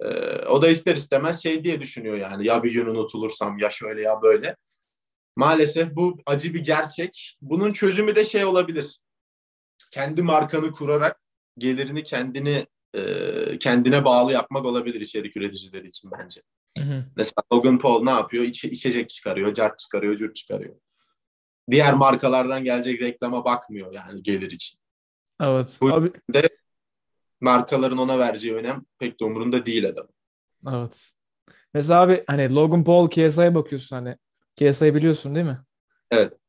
Ee, 0.00 0.06
o 0.46 0.62
da 0.62 0.68
ister 0.68 0.96
istemez 0.96 1.42
şey 1.42 1.64
diye 1.64 1.80
düşünüyor 1.80 2.16
yani. 2.16 2.46
Ya 2.46 2.62
bir 2.62 2.72
gün 2.72 2.86
unutulursam 2.86 3.58
ya 3.58 3.70
şöyle 3.70 4.02
ya 4.02 4.22
böyle. 4.22 4.56
Maalesef 5.36 5.96
bu 5.96 6.18
acı 6.26 6.54
bir 6.54 6.64
gerçek. 6.64 7.36
Bunun 7.40 7.72
çözümü 7.72 8.14
de 8.14 8.24
şey 8.24 8.44
olabilir. 8.44 8.98
Kendi 9.90 10.22
markanı 10.22 10.72
kurarak 10.72 11.20
gelirini 11.58 12.04
kendini 12.04 12.66
e, 12.96 13.58
kendine 13.58 14.04
bağlı 14.04 14.32
yapmak 14.32 14.64
olabilir 14.64 15.00
içerik 15.00 15.36
üreticileri 15.36 15.88
için 15.88 16.10
bence. 16.18 16.40
Hı 16.78 16.84
hı. 16.84 17.04
Mesela 17.16 17.42
Logan 17.52 17.78
Paul 17.78 18.04
ne 18.04 18.10
yapıyor? 18.10 18.44
İçe, 18.44 18.70
içecek 18.70 19.08
çıkarıyor, 19.08 19.54
cart 19.54 19.78
çıkarıyor, 19.78 20.16
cürt 20.16 20.36
çıkarıyor. 20.36 20.74
Diğer 21.70 21.94
markalardan 21.94 22.64
gelecek 22.64 23.00
reklama 23.02 23.44
bakmıyor 23.44 23.92
yani 23.92 24.22
gelir 24.22 24.50
için. 24.50 24.78
Evet. 25.40 25.78
Bu- 25.80 25.94
Abi, 25.94 26.12
Markaların 27.40 27.98
ona 27.98 28.18
vereceği 28.18 28.54
önem 28.54 28.84
pek 28.98 29.20
de 29.20 29.24
umurunda 29.24 29.66
değil 29.66 29.88
adam. 29.88 30.08
evet. 30.68 31.12
Mesela 31.74 32.00
abi 32.00 32.24
hani 32.26 32.54
Logan 32.54 32.84
Paul 32.84 33.08
KSI'ye 33.08 33.54
bakıyorsun 33.54 33.96
hani. 33.96 34.16
KSI'yi 34.58 34.94
biliyorsun 34.94 35.34
değil 35.34 35.46
mi? 35.46 35.58
Evet. 36.10 36.40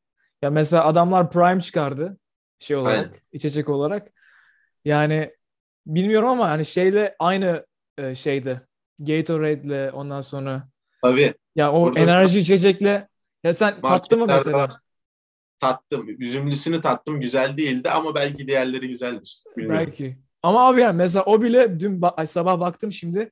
Ya 0.42 0.50
mesela 0.50 0.84
adamlar 0.84 1.30
Prime 1.30 1.60
çıkardı 1.60 2.18
şey 2.58 2.76
olarak, 2.76 2.98
Aynen. 2.98 3.14
içecek 3.32 3.68
olarak. 3.68 4.12
Yani 4.84 5.36
bilmiyorum 5.94 6.28
ama 6.28 6.50
hani 6.50 6.64
şeyle 6.64 7.16
aynı 7.18 7.66
e, 7.98 8.14
şeyde 8.14 8.60
Gatorade'le 9.00 9.90
ondan 9.92 10.20
sonra 10.20 10.68
Tabii 11.02 11.34
ya 11.56 11.72
o 11.72 11.82
Burada- 11.86 12.00
enerji 12.00 12.38
içecekle 12.38 13.08
ya 13.44 13.54
sen 13.54 13.80
tattın 13.80 14.18
mı 14.18 14.26
mesela? 14.28 14.58
var. 14.58 14.72
tattım. 15.58 16.08
Üzümlüsünü 16.08 16.80
tattım. 16.82 17.20
Güzel 17.20 17.56
değildi 17.56 17.90
ama 17.90 18.14
belki 18.14 18.48
diğerleri 18.48 18.88
güzeldir. 18.88 19.42
Bilmiyorum. 19.56 19.86
Belki. 19.86 20.18
Ama 20.42 20.68
abi 20.68 20.80
yani 20.80 20.96
mesela 20.96 21.24
o 21.24 21.42
bile 21.42 21.80
dün 21.80 22.00
ba- 22.00 22.26
sabah 22.26 22.60
baktım 22.60 22.92
şimdi 22.92 23.30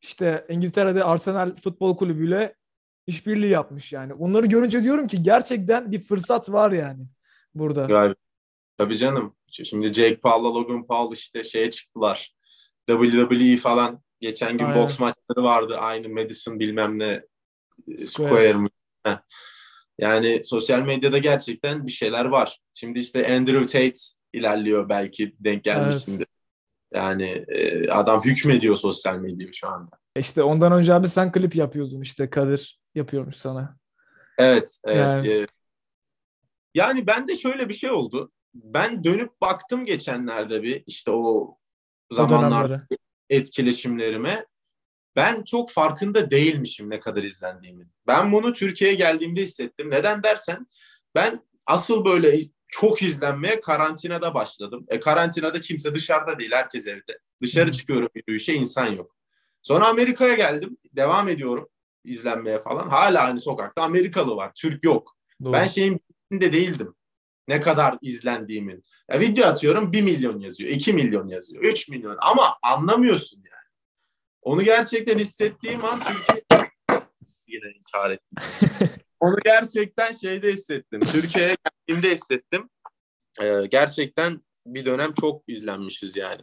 işte 0.00 0.46
İngiltere'de 0.48 1.04
Arsenal 1.04 1.54
Futbol 1.54 1.96
Kulübü'yle 1.96 2.54
işbirliği 3.06 3.50
yapmış 3.50 3.92
yani. 3.92 4.14
Onları 4.14 4.46
görünce 4.46 4.82
diyorum 4.82 5.06
ki 5.06 5.22
gerçekten 5.22 5.92
bir 5.92 5.98
fırsat 6.02 6.52
var 6.52 6.72
yani 6.72 7.02
burada. 7.54 7.84
Galiba. 7.84 8.14
Tabii 8.78 8.96
canım. 8.96 9.34
Şimdi 9.52 9.86
Jake 9.92 10.20
Paul'la 10.20 10.54
Logan 10.54 10.86
Paul 10.86 11.12
işte 11.12 11.44
şeye 11.44 11.70
çıktılar. 11.70 12.34
WWE 12.86 13.56
falan. 13.56 14.02
Geçen 14.20 14.58
gün 14.58 14.64
Aynen. 14.64 14.82
boks 14.82 14.98
maçları 14.98 15.42
vardı. 15.42 15.76
Aynı 15.78 16.08
Madison 16.08 16.60
bilmem 16.60 16.98
ne 16.98 17.22
e, 17.88 17.96
Square. 17.96 18.56
Heh. 19.06 19.18
Yani 19.98 20.40
sosyal 20.44 20.82
medyada 20.82 21.18
gerçekten 21.18 21.86
bir 21.86 21.92
şeyler 21.92 22.24
var. 22.24 22.58
Şimdi 22.72 22.98
işte 22.98 23.36
Andrew 23.36 23.66
Tate 23.66 24.00
ilerliyor 24.32 24.88
belki 24.88 25.34
denk 25.40 25.64
gelmişsindir. 25.64 26.26
Yani 26.94 27.44
e, 27.48 27.88
adam 27.88 28.24
hükmediyor 28.24 28.76
sosyal 28.76 29.18
medyayı 29.18 29.54
şu 29.54 29.68
anda. 29.68 29.98
İşte 30.16 30.42
ondan 30.42 30.72
önce 30.72 30.94
abi 30.94 31.08
sen 31.08 31.32
klip 31.32 31.56
yapıyordun 31.56 32.00
işte 32.00 32.30
Kadir 32.30 32.80
yapıyormuş 32.94 33.36
sana. 33.36 33.78
Evet, 34.38 34.78
evet. 34.84 34.98
Yani. 34.98 35.28
e, 35.28 35.46
yani 36.74 37.06
bende 37.06 37.36
şöyle 37.36 37.68
bir 37.68 37.74
şey 37.74 37.90
oldu. 37.90 38.32
Ben 38.54 39.04
dönüp 39.04 39.40
baktım 39.40 39.84
geçenlerde 39.84 40.62
bir 40.62 40.82
işte 40.86 41.10
o 41.10 41.58
zamanlar 42.10 42.80
etkileşimlerime. 43.30 44.46
Ben 45.16 45.44
çok 45.44 45.70
farkında 45.70 46.30
değilmişim 46.30 46.90
ne 46.90 47.00
kadar 47.00 47.22
izlendiğimin. 47.22 47.92
Ben 48.06 48.32
bunu 48.32 48.52
Türkiye'ye 48.52 48.96
geldiğimde 48.96 49.42
hissettim. 49.42 49.90
Neden 49.90 50.22
dersen 50.22 50.66
ben 51.14 51.46
asıl 51.66 52.04
böyle 52.04 52.40
çok 52.68 53.02
izlenmeye 53.02 53.60
karantinada 53.60 54.34
başladım. 54.34 54.86
E 54.88 55.00
karantinada 55.00 55.60
kimse 55.60 55.94
dışarıda 55.94 56.38
değil, 56.38 56.52
herkes 56.52 56.86
evde. 56.86 57.18
Dışarı 57.42 57.72
çıkıyorum 57.72 58.08
yürüyüşe 58.14 58.54
insan 58.54 58.86
yok. 58.86 59.16
Sonra 59.62 59.88
Amerika'ya 59.88 60.34
geldim. 60.34 60.76
Devam 60.92 61.28
ediyorum 61.28 61.68
izlenmeye 62.04 62.62
falan. 62.62 62.88
Hala 62.88 63.22
aynı 63.22 63.40
sokakta 63.40 63.82
Amerikalı 63.82 64.36
var. 64.36 64.52
Türk 64.54 64.84
yok. 64.84 65.16
Doğru. 65.44 65.52
Ben 65.52 65.66
şeyin 65.66 66.00
bilincinde 66.30 66.52
değildim. 66.52 66.94
Ne 67.48 67.60
kadar 67.60 67.98
izlendiğimin. 68.02 68.82
Ya 69.10 69.20
video 69.20 69.46
atıyorum 69.46 69.92
1 69.92 70.02
milyon 70.02 70.40
yazıyor, 70.40 70.70
2 70.70 70.92
milyon 70.92 71.28
yazıyor, 71.28 71.64
3 71.64 71.88
milyon 71.88 72.16
ama 72.20 72.56
anlamıyorsun 72.62 73.36
yani. 73.36 73.72
Onu 74.42 74.62
gerçekten 74.62 75.18
hissettiğim 75.18 75.84
an 75.84 76.00
Türkiye 76.00 76.42
yine 77.46 77.72
intihar 77.78 78.10
ettim. 78.10 78.38
Onu 79.20 79.36
gerçekten 79.44 80.12
şeyde 80.12 80.52
hissettim. 80.52 81.00
Türkiye'ye 81.00 81.56
geldiğimde 81.88 82.10
hissettim. 82.10 82.70
Ee, 83.42 83.66
gerçekten 83.70 84.40
bir 84.66 84.86
dönem 84.86 85.14
çok 85.20 85.42
izlenmişiz 85.48 86.16
yani. 86.16 86.42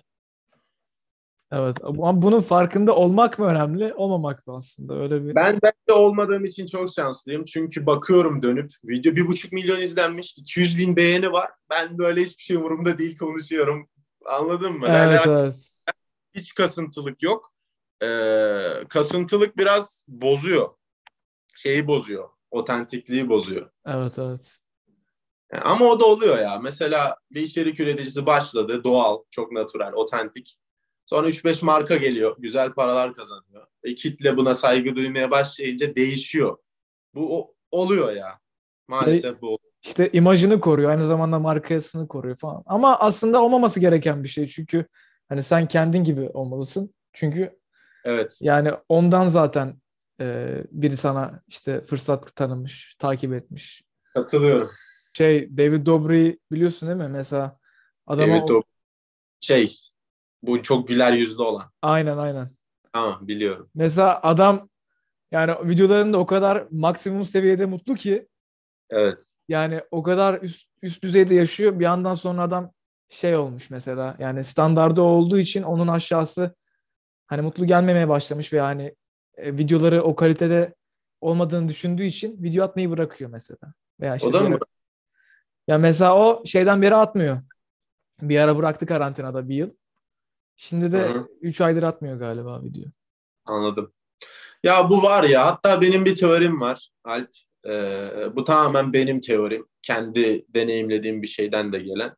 Evet. 1.51 1.77
Ama 1.83 2.21
bunun 2.21 2.39
farkında 2.39 2.95
olmak 2.95 3.39
mı 3.39 3.45
önemli, 3.45 3.93
olmamak 3.93 4.47
mı 4.47 4.55
aslında? 4.55 5.01
Öyle 5.01 5.23
bir 5.25 5.35
Ben 5.35 5.59
bence 5.63 5.99
olmadığım 5.99 6.45
için 6.45 6.67
çok 6.67 6.89
şanslıyım. 6.93 7.45
Çünkü 7.45 7.85
bakıyorum 7.85 8.43
dönüp 8.43 8.71
video 8.83 9.15
bir 9.15 9.27
buçuk 9.27 9.51
milyon 9.51 9.81
izlenmiş, 9.81 10.37
200 10.37 10.77
bin 10.77 10.95
beğeni 10.95 11.31
var. 11.31 11.49
Ben 11.69 11.97
böyle 11.97 12.21
hiçbir 12.21 12.43
şey 12.43 12.55
umurumda 12.55 12.97
değil 12.97 13.17
konuşuyorum. 13.17 13.89
Anladın 14.25 14.73
mı? 14.73 14.87
Yani 14.87 15.13
Evet, 15.13 15.27
evet. 15.27 15.55
hiç 16.35 16.53
kasıntılık 16.53 17.23
yok. 17.23 17.53
Ee, 18.03 18.85
kasıntılık 18.89 19.57
biraz 19.57 20.03
bozuyor. 20.07 20.69
Şeyi 21.55 21.87
bozuyor. 21.87 22.29
Otentikliği 22.51 23.29
bozuyor. 23.29 23.69
Evet, 23.85 24.19
evet. 24.19 24.57
Yani 25.53 25.63
ama 25.63 25.85
o 25.85 25.99
da 25.99 26.05
oluyor 26.05 26.39
ya. 26.39 26.59
Mesela 26.59 27.17
bir 27.33 27.41
içerik 27.41 27.79
üreticisi 27.79 28.25
başladı. 28.25 28.83
Doğal, 28.83 29.23
çok 29.31 29.51
natural, 29.51 29.93
otentik. 29.93 30.59
Sonra 31.09 31.29
3-5 31.29 31.63
marka 31.63 31.97
geliyor. 31.97 32.35
Güzel 32.39 32.73
paralar 32.73 33.15
kazanıyor. 33.15 33.67
E, 33.83 33.95
kitle 33.95 34.37
buna 34.37 34.55
saygı 34.55 34.95
duymaya 34.95 35.31
başlayınca 35.31 35.95
değişiyor. 35.95 36.57
Bu 37.15 37.39
o- 37.39 37.55
oluyor 37.71 38.11
ya. 38.11 38.39
Maalesef 38.87 39.41
bu. 39.41 39.59
İşte 39.83 40.09
imajını 40.13 40.59
koruyor, 40.59 40.89
aynı 40.91 41.05
zamanda 41.05 41.39
markasını 41.39 42.07
koruyor 42.07 42.35
falan. 42.35 42.63
Ama 42.65 42.99
aslında 42.99 43.43
olmaması 43.43 43.79
gereken 43.79 44.23
bir 44.23 44.27
şey. 44.27 44.47
Çünkü 44.47 44.85
hani 45.29 45.43
sen 45.43 45.67
kendin 45.67 46.03
gibi 46.03 46.21
olmalısın. 46.21 46.93
Çünkü 47.13 47.59
Evet. 48.03 48.39
yani 48.41 48.71
ondan 48.89 49.27
zaten 49.27 49.81
e, 50.21 50.57
biri 50.71 50.97
sana 50.97 51.43
işte 51.47 51.81
fırsat 51.81 52.35
tanımış, 52.35 52.95
takip 52.99 53.33
etmiş. 53.33 53.83
Katılıyorum. 54.13 54.69
Şey 55.13 55.57
David 55.57 55.85
Dobrik 55.85 56.51
biliyorsun 56.51 56.89
değil 56.89 56.99
mi? 56.99 57.07
Mesela 57.07 57.59
adama 58.07 58.37
Evet 58.37 58.51
o 58.51 58.63
şey 59.39 59.88
bu 60.43 60.63
çok 60.63 60.87
güler 60.87 61.11
yüzlü 61.13 61.41
olan. 61.43 61.71
aynen 61.81 62.17
aynen. 62.17 62.49
Tamam 62.93 63.27
biliyorum. 63.27 63.69
Mesela 63.75 64.19
adam 64.23 64.69
yani 65.31 65.53
videolarında 65.63 66.17
o 66.17 66.25
kadar 66.25 66.67
maksimum 66.71 67.25
seviyede 67.25 67.65
mutlu 67.65 67.95
ki 67.95 68.27
Evet. 68.89 69.31
yani 69.47 69.81
o 69.91 70.03
kadar 70.03 70.41
üst, 70.41 70.69
üst 70.81 71.03
düzeyde 71.03 71.35
yaşıyor. 71.35 71.79
Bir 71.79 71.83
yandan 71.83 72.13
sonra 72.13 72.41
adam 72.41 72.71
şey 73.09 73.35
olmuş 73.35 73.69
mesela 73.69 74.15
yani 74.19 74.43
standardı 74.43 75.01
olduğu 75.01 75.39
için 75.39 75.63
onun 75.63 75.87
aşağısı 75.87 76.55
hani 77.27 77.41
mutlu 77.41 77.65
gelmemeye 77.65 78.09
başlamış 78.09 78.53
ve 78.53 78.59
hani 78.59 78.95
e, 79.37 79.57
videoları 79.57 80.03
o 80.03 80.15
kalitede 80.15 80.75
olmadığını 81.21 81.67
düşündüğü 81.67 82.03
için 82.03 82.43
video 82.43 82.65
atmayı 82.65 82.89
bırakıyor 82.91 83.29
mesela. 83.29 83.73
Veya 83.99 84.15
işte 84.15 84.27
O 84.29 84.33
da 84.33 84.41
mı? 84.41 84.57
Ya 85.67 85.77
mesela 85.77 86.17
o 86.17 86.45
şeyden 86.45 86.81
beri 86.81 86.95
atmıyor. 86.95 87.41
Bir 88.21 88.39
ara 88.39 88.57
bıraktı 88.57 88.85
karantinada 88.85 89.49
bir 89.49 89.55
yıl. 89.55 89.69
Şimdi 90.61 90.91
de 90.91 90.97
Hı 90.97 91.09
hı. 91.09 91.27
3 91.41 91.61
aydır 91.61 91.83
atmıyor 91.83 92.19
galiba 92.19 92.63
video. 92.63 92.83
Anladım. 93.45 93.93
Ya 94.63 94.89
bu 94.89 95.03
var 95.03 95.23
ya 95.23 95.45
hatta 95.45 95.81
benim 95.81 96.05
bir 96.05 96.15
teorim 96.15 96.61
var 96.61 96.89
Alp. 97.03 97.29
Ee, 97.67 98.35
bu 98.35 98.43
tamamen 98.43 98.93
benim 98.93 99.21
teorim. 99.21 99.65
Kendi 99.81 100.45
deneyimlediğim 100.49 101.21
bir 101.21 101.27
şeyden 101.27 101.73
de 101.73 101.79
gelen. 101.79 102.15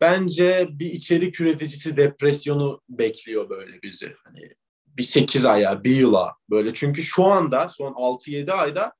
Bence 0.00 0.68
bir 0.70 0.90
içerik 0.90 1.40
üreticisi 1.40 1.96
depresyonu 1.96 2.80
bekliyor 2.88 3.50
böyle 3.50 3.82
bizi. 3.82 4.14
Hani 4.24 4.48
bir 4.86 5.02
8 5.02 5.44
aya, 5.44 5.84
bir 5.84 5.96
yıla 5.96 6.36
böyle. 6.50 6.74
Çünkü 6.74 7.02
şu 7.02 7.24
anda 7.24 7.68
son 7.68 7.92
6-7 7.92 8.52
ayda 8.52 8.92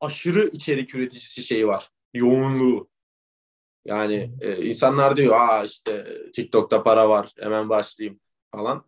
aşırı 0.00 0.46
içerik 0.46 0.94
üreticisi 0.94 1.42
şeyi 1.42 1.66
var. 1.66 1.90
Yoğunluğu. 2.14 2.88
Yani 3.84 4.34
e, 4.40 4.56
insanlar 4.56 5.16
diyor 5.16 5.36
aa 5.36 5.64
işte 5.64 6.06
TikTok'ta 6.32 6.82
para 6.82 7.08
var 7.08 7.32
hemen 7.40 7.68
başlayayım 7.68 8.20
falan. 8.52 8.84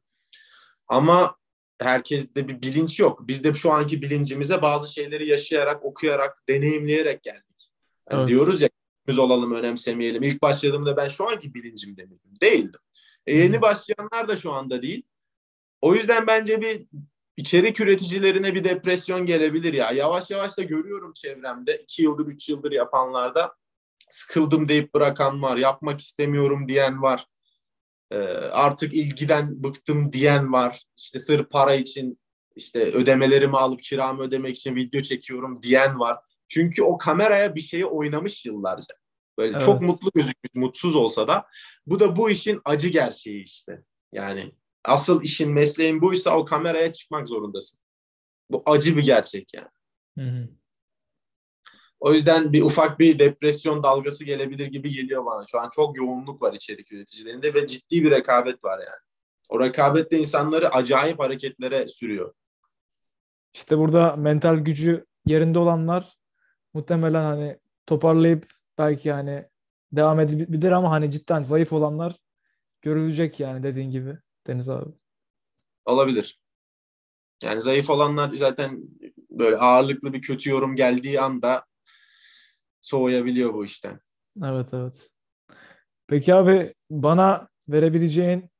Ama 0.88 1.36
herkeste 1.80 2.48
bir 2.48 2.62
bilinç 2.62 3.00
yok. 3.00 3.28
Biz 3.28 3.44
de 3.44 3.54
şu 3.54 3.72
anki 3.72 4.02
bilincimize 4.02 4.62
bazı 4.62 4.92
şeyleri 4.92 5.28
yaşayarak, 5.28 5.84
okuyarak, 5.84 6.42
deneyimleyerek 6.48 7.22
geldik. 7.22 7.72
Hani 8.08 8.18
Evet. 8.18 8.28
Diyoruz 8.28 8.62
ya 8.62 8.68
biz 9.06 9.18
olalım, 9.18 9.52
önemsemeyelim. 9.52 10.22
İlk 10.22 10.42
başladığımda 10.42 10.96
ben 10.96 11.08
şu 11.08 11.28
anki 11.28 11.54
bilincimde 11.54 12.02
miydim? 12.02 12.30
Değildim. 12.40 12.80
E, 13.26 13.36
yeni 13.36 13.56
Hı. 13.56 13.62
başlayanlar 13.62 14.28
da 14.28 14.36
şu 14.36 14.52
anda 14.52 14.82
değil. 14.82 15.02
O 15.80 15.94
yüzden 15.94 16.26
bence 16.26 16.60
bir 16.60 16.86
içerik 17.36 17.80
üreticilerine 17.80 18.54
bir 18.54 18.64
depresyon 18.64 19.26
gelebilir 19.26 19.72
ya. 19.72 19.90
Yavaş 19.90 20.30
yavaş 20.30 20.56
da 20.56 20.62
görüyorum 20.62 21.12
çevremde. 21.12 21.76
iki 21.76 22.02
yıldır, 22.02 22.26
üç 22.26 22.48
yıldır 22.48 22.72
yapanlarda 22.72 23.56
sıkıldım 24.08 24.68
deyip 24.68 24.94
bırakan 24.94 25.42
var. 25.42 25.56
Yapmak 25.56 26.00
istemiyorum 26.00 26.68
diyen 26.68 27.02
var. 27.02 27.26
Ee, 28.10 28.16
artık 28.36 28.94
ilgiden 28.94 29.62
bıktım 29.64 30.12
diyen 30.12 30.52
var. 30.52 30.82
İşte 30.96 31.18
sırf 31.18 31.50
para 31.50 31.74
için 31.74 32.18
işte 32.56 32.92
ödemelerimi 32.92 33.56
alıp 33.56 33.82
kiramı 33.82 34.22
ödemek 34.22 34.56
için 34.56 34.74
video 34.74 35.02
çekiyorum 35.02 35.62
diyen 35.62 36.00
var. 36.00 36.18
Çünkü 36.48 36.82
o 36.82 36.98
kameraya 36.98 37.54
bir 37.54 37.60
şeyi 37.60 37.86
oynamış 37.86 38.46
yıllarca. 38.46 38.94
Böyle 39.38 39.52
Evet. 39.52 39.66
çok 39.66 39.82
mutlu 39.82 40.10
gözükmüş, 40.14 40.54
mutsuz 40.54 40.96
olsa 40.96 41.28
da 41.28 41.46
bu 41.86 42.00
da 42.00 42.16
bu 42.16 42.30
işin 42.30 42.60
acı 42.64 42.88
gerçeği 42.88 43.44
işte. 43.44 43.82
Yani 44.12 44.52
asıl 44.84 45.22
işin 45.22 45.52
mesleğin 45.52 46.02
buysa 46.02 46.38
o 46.38 46.44
kameraya 46.44 46.92
çıkmak 46.92 47.28
zorundasın. 47.28 47.78
Bu 48.50 48.62
acı 48.66 48.96
bir 48.96 49.02
gerçek 49.02 49.54
yani. 49.54 49.68
Hı 50.18 50.24
hı. 50.24 50.48
O 52.06 52.12
yüzden 52.12 52.52
bir 52.52 52.62
ufak 52.62 52.98
bir 52.98 53.18
depresyon 53.18 53.82
dalgası 53.82 54.24
gelebilir 54.24 54.66
gibi 54.66 54.90
geliyor 54.90 55.24
bana. 55.24 55.44
Şu 55.46 55.60
an 55.60 55.70
çok 55.70 55.96
yoğunluk 55.96 56.42
var 56.42 56.52
içerik 56.52 56.92
üreticilerinde 56.92 57.54
ve 57.54 57.66
ciddi 57.66 58.04
bir 58.04 58.10
rekabet 58.10 58.64
var 58.64 58.78
yani. 58.78 59.00
O 59.48 59.60
rekabet 59.60 60.10
de 60.10 60.18
insanları 60.18 60.68
acayip 60.68 61.18
hareketlere 61.18 61.88
sürüyor. 61.88 62.34
İşte 63.54 63.78
burada 63.78 64.16
mental 64.16 64.56
gücü 64.56 65.06
yerinde 65.24 65.58
olanlar 65.58 66.16
muhtemelen 66.74 67.24
hani 67.24 67.58
toparlayıp 67.86 68.52
belki 68.78 69.12
hani 69.12 69.44
devam 69.92 70.20
edebilir 70.20 70.70
ama 70.70 70.90
hani 70.90 71.10
cidden 71.10 71.42
zayıf 71.42 71.72
olanlar 71.72 72.16
görülecek 72.82 73.40
yani 73.40 73.62
dediğin 73.62 73.90
gibi 73.90 74.18
Deniz 74.46 74.68
abi. 74.68 74.90
Olabilir. 75.84 76.40
Yani 77.42 77.60
zayıf 77.60 77.90
olanlar 77.90 78.34
zaten 78.34 78.82
böyle 79.30 79.56
ağırlıklı 79.56 80.12
bir 80.12 80.22
kötü 80.22 80.50
yorum 80.50 80.76
geldiği 80.76 81.20
anda 81.20 81.66
soğuyabiliyor 82.86 83.54
bu 83.54 83.64
işten. 83.64 84.00
Evet 84.44 84.74
evet. 84.74 85.10
Peki 86.06 86.34
abi 86.34 86.74
bana 86.90 87.48
verebileceğin 87.68 88.50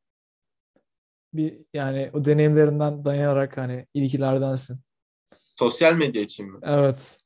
bir 1.32 1.58
yani 1.74 2.10
o 2.14 2.24
deneyimlerinden 2.24 3.04
dayanarak 3.04 3.56
hani 3.56 3.86
ilgilerdensin. 3.94 4.80
Sosyal 5.58 5.94
medya 5.94 6.22
için 6.22 6.52
mi? 6.52 6.58
Evet. 6.62 7.18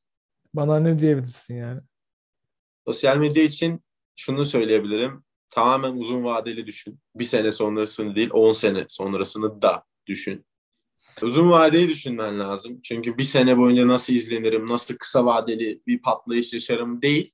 Bana 0.53 0.79
ne 0.79 0.99
diyebilirsin 0.99 1.55
yani? 1.55 1.81
Sosyal 2.87 3.17
medya 3.17 3.43
için 3.43 3.83
şunu 4.15 4.45
söyleyebilirim. 4.45 5.23
Tamamen 5.49 5.93
uzun 5.93 6.23
vadeli 6.23 6.67
düşün. 6.67 6.99
Bir 7.15 7.23
sene 7.23 7.51
sonrasını 7.51 8.15
değil, 8.15 8.29
10 8.33 8.51
sene 8.51 8.85
sonrasını 8.87 9.61
da 9.61 9.83
düşün. 10.07 10.45
Uzun 11.21 11.51
vadeyi 11.51 11.89
düşünmen 11.89 12.39
lazım. 12.39 12.79
Çünkü 12.83 13.17
bir 13.17 13.23
sene 13.23 13.57
boyunca 13.57 13.87
nasıl 13.87 14.13
izlenirim, 14.13 14.67
nasıl 14.67 14.95
kısa 14.95 15.25
vadeli 15.25 15.81
bir 15.87 16.01
patlayış 16.01 16.53
yaşarım 16.53 17.01
değil. 17.01 17.31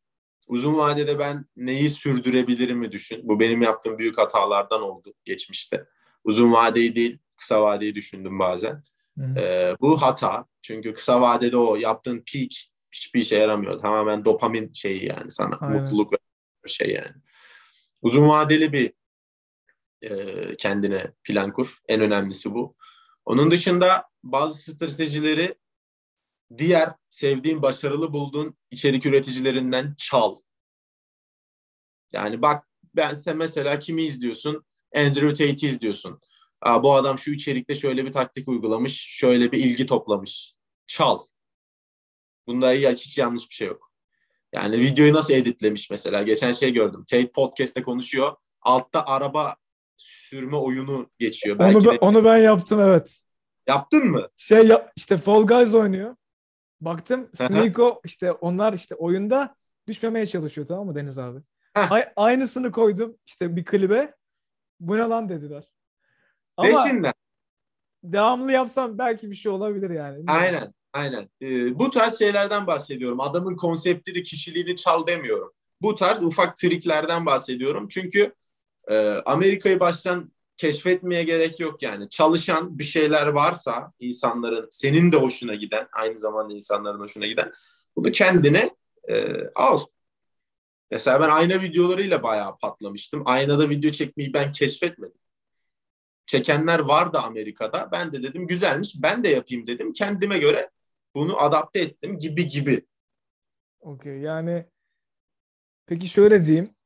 Uzun 0.47 0.77
vadede 0.77 1.19
ben 1.19 1.45
neyi 1.55 1.89
sürdürebilirimi 1.89 2.91
düşün. 2.91 3.21
Bu 3.23 3.39
benim 3.39 3.61
yaptığım 3.61 3.97
büyük 3.97 4.17
hatalardan 4.17 4.81
oldu 4.81 5.13
geçmişte. 5.25 5.85
Uzun 6.23 6.53
vadeyi 6.53 6.95
değil, 6.95 7.17
kısa 7.37 7.61
vadeyi 7.61 7.95
düşündüm 7.95 8.39
bazen. 8.39 8.83
Hı. 9.17 9.39
Ee, 9.39 9.75
bu 9.81 10.01
hata. 10.01 10.45
Çünkü 10.61 10.93
kısa 10.93 11.21
vadede 11.21 11.57
o 11.57 11.75
yaptığın 11.75 12.23
peak 12.33 12.51
hiçbir 12.91 13.21
işe 13.21 13.37
yaramıyor. 13.37 13.79
Tamamen 13.81 14.25
dopamin 14.25 14.73
şeyi 14.73 15.05
yani 15.05 15.31
sana. 15.31 15.57
Aynen. 15.61 15.83
Mutluluk 15.83 16.13
ve 16.13 16.17
şey 16.67 16.89
yani. 16.89 17.15
Uzun 18.01 18.29
vadeli 18.29 18.73
bir 18.73 18.93
e, 20.01 20.11
kendine 20.55 21.11
plan 21.23 21.53
kur. 21.53 21.77
En 21.87 22.01
önemlisi 22.01 22.53
bu. 22.53 22.76
Onun 23.27 23.51
dışında 23.51 24.09
bazı 24.23 24.71
stratejileri 24.71 25.55
diğer 26.57 26.93
sevdiğin, 27.09 27.61
başarılı 27.61 28.13
bulduğun 28.13 28.57
içerik 28.71 29.05
üreticilerinden 29.05 29.95
çal. 29.97 30.35
Yani 32.13 32.41
bak 32.41 32.67
ben 32.95 33.15
sen 33.15 33.37
mesela 33.37 33.79
kimi 33.79 34.01
izliyorsun? 34.01 34.65
Andrew 34.95 35.29
Tate'i 35.29 35.69
izliyorsun. 35.69 36.19
Aa, 36.61 36.83
bu 36.83 36.93
adam 36.93 37.19
şu 37.19 37.31
içerikte 37.31 37.75
şöyle 37.75 38.05
bir 38.05 38.11
taktik 38.11 38.47
uygulamış, 38.47 39.07
şöyle 39.11 39.51
bir 39.51 39.57
ilgi 39.57 39.85
toplamış. 39.85 40.53
Çal. 40.87 41.19
Bunda 42.47 42.73
iyi, 42.73 42.89
hiç 42.89 43.17
yanlış 43.17 43.49
bir 43.49 43.55
şey 43.55 43.67
yok. 43.67 43.91
Yani 44.53 44.79
videoyu 44.79 45.13
nasıl 45.13 45.33
editlemiş 45.33 45.89
mesela. 45.89 46.23
Geçen 46.23 46.51
şey 46.51 46.73
gördüm. 46.73 47.05
Tate 47.09 47.31
Podcast'te 47.31 47.83
konuşuyor. 47.83 48.35
Altta 48.61 49.05
araba 49.05 49.55
sürme 49.97 50.57
oyunu 50.57 51.09
geçiyor. 51.19 51.59
Belki 51.59 51.77
Onu, 51.77 51.85
ben, 51.85 51.91
de 51.93 51.97
onu 51.99 52.25
ben 52.25 52.37
yaptım 52.37 52.79
evet. 52.79 53.19
yaptın 53.67 54.07
mı? 54.07 54.27
Şey 54.37 54.67
yap, 54.67 54.91
işte 54.95 55.17
Fall 55.17 55.47
Guys 55.47 55.73
oynuyor. 55.73 56.15
Baktım. 56.81 57.29
Sneeko 57.33 58.01
işte 58.05 58.31
onlar 58.31 58.73
işte 58.73 58.95
oyunda 58.95 59.55
düşmemeye 59.87 60.25
çalışıyor 60.25 60.67
tamam 60.67 60.85
mı 60.85 60.95
Deniz 60.95 61.17
abi? 61.17 61.39
Ay- 61.75 62.09
aynısını 62.15 62.71
koydum 62.71 63.17
işte 63.25 63.55
bir 63.55 63.65
klibe. 63.65 64.13
Bu 64.79 64.97
ne 64.97 65.01
lan 65.01 65.29
dediler. 65.29 65.63
Ama 66.57 66.69
Desinler. 66.69 67.13
devamlı 68.03 68.51
yapsam 68.51 68.97
belki 68.97 69.31
bir 69.31 69.35
şey 69.35 69.51
olabilir 69.51 69.89
yani. 69.89 70.23
Aynen. 70.27 70.73
Aynen. 70.93 71.29
Ee, 71.41 71.79
bu 71.79 71.91
tarz 71.91 72.19
şeylerden 72.19 72.67
bahsediyorum. 72.67 73.19
Adamın 73.19 73.55
konseptini, 73.55 74.23
kişiliğini 74.23 74.75
çal 74.75 75.07
demiyorum. 75.07 75.51
Bu 75.81 75.95
tarz 75.95 76.23
ufak 76.23 76.57
triklerden 76.57 77.25
bahsediyorum. 77.25 77.87
Çünkü 77.87 78.33
e, 78.87 78.95
Amerika'yı 79.25 79.79
baştan 79.79 80.31
keşfetmeye 80.57 81.23
gerek 81.23 81.59
yok 81.59 81.83
yani. 81.83 82.09
Çalışan 82.09 82.79
bir 82.79 82.83
şeyler 82.83 83.27
varsa 83.27 83.93
insanların, 83.99 84.67
senin 84.71 85.11
de 85.11 85.17
hoşuna 85.17 85.55
giden, 85.55 85.87
aynı 85.91 86.19
zamanda 86.19 86.53
insanların 86.53 86.99
hoşuna 86.99 87.27
giden 87.27 87.51
bunu 87.95 88.11
kendine 88.11 88.75
e, 89.09 89.37
al. 89.55 89.79
Mesela 90.91 91.21
ben 91.21 91.29
ayna 91.29 91.61
videolarıyla 91.61 92.23
bayağı 92.23 92.57
patlamıştım. 92.57 93.23
Aynada 93.25 93.69
video 93.69 93.91
çekmeyi 93.91 94.33
ben 94.33 94.51
keşfetmedim. 94.51 95.19
Çekenler 96.25 96.79
vardı 96.79 97.17
Amerika'da. 97.17 97.89
Ben 97.91 98.11
de 98.11 98.23
dedim 98.23 98.47
güzelmiş. 98.47 98.95
Ben 98.97 99.23
de 99.23 99.29
yapayım 99.29 99.67
dedim. 99.67 99.93
Kendime 99.93 100.39
göre 100.39 100.69
bunu 101.15 101.41
adapte 101.41 101.79
ettim 101.79 102.19
gibi 102.19 102.47
gibi. 102.47 102.85
Okey 103.79 104.19
yani 104.19 104.65
peki 105.85 106.07
şöyle 106.07 106.45
diyeyim. 106.45 106.76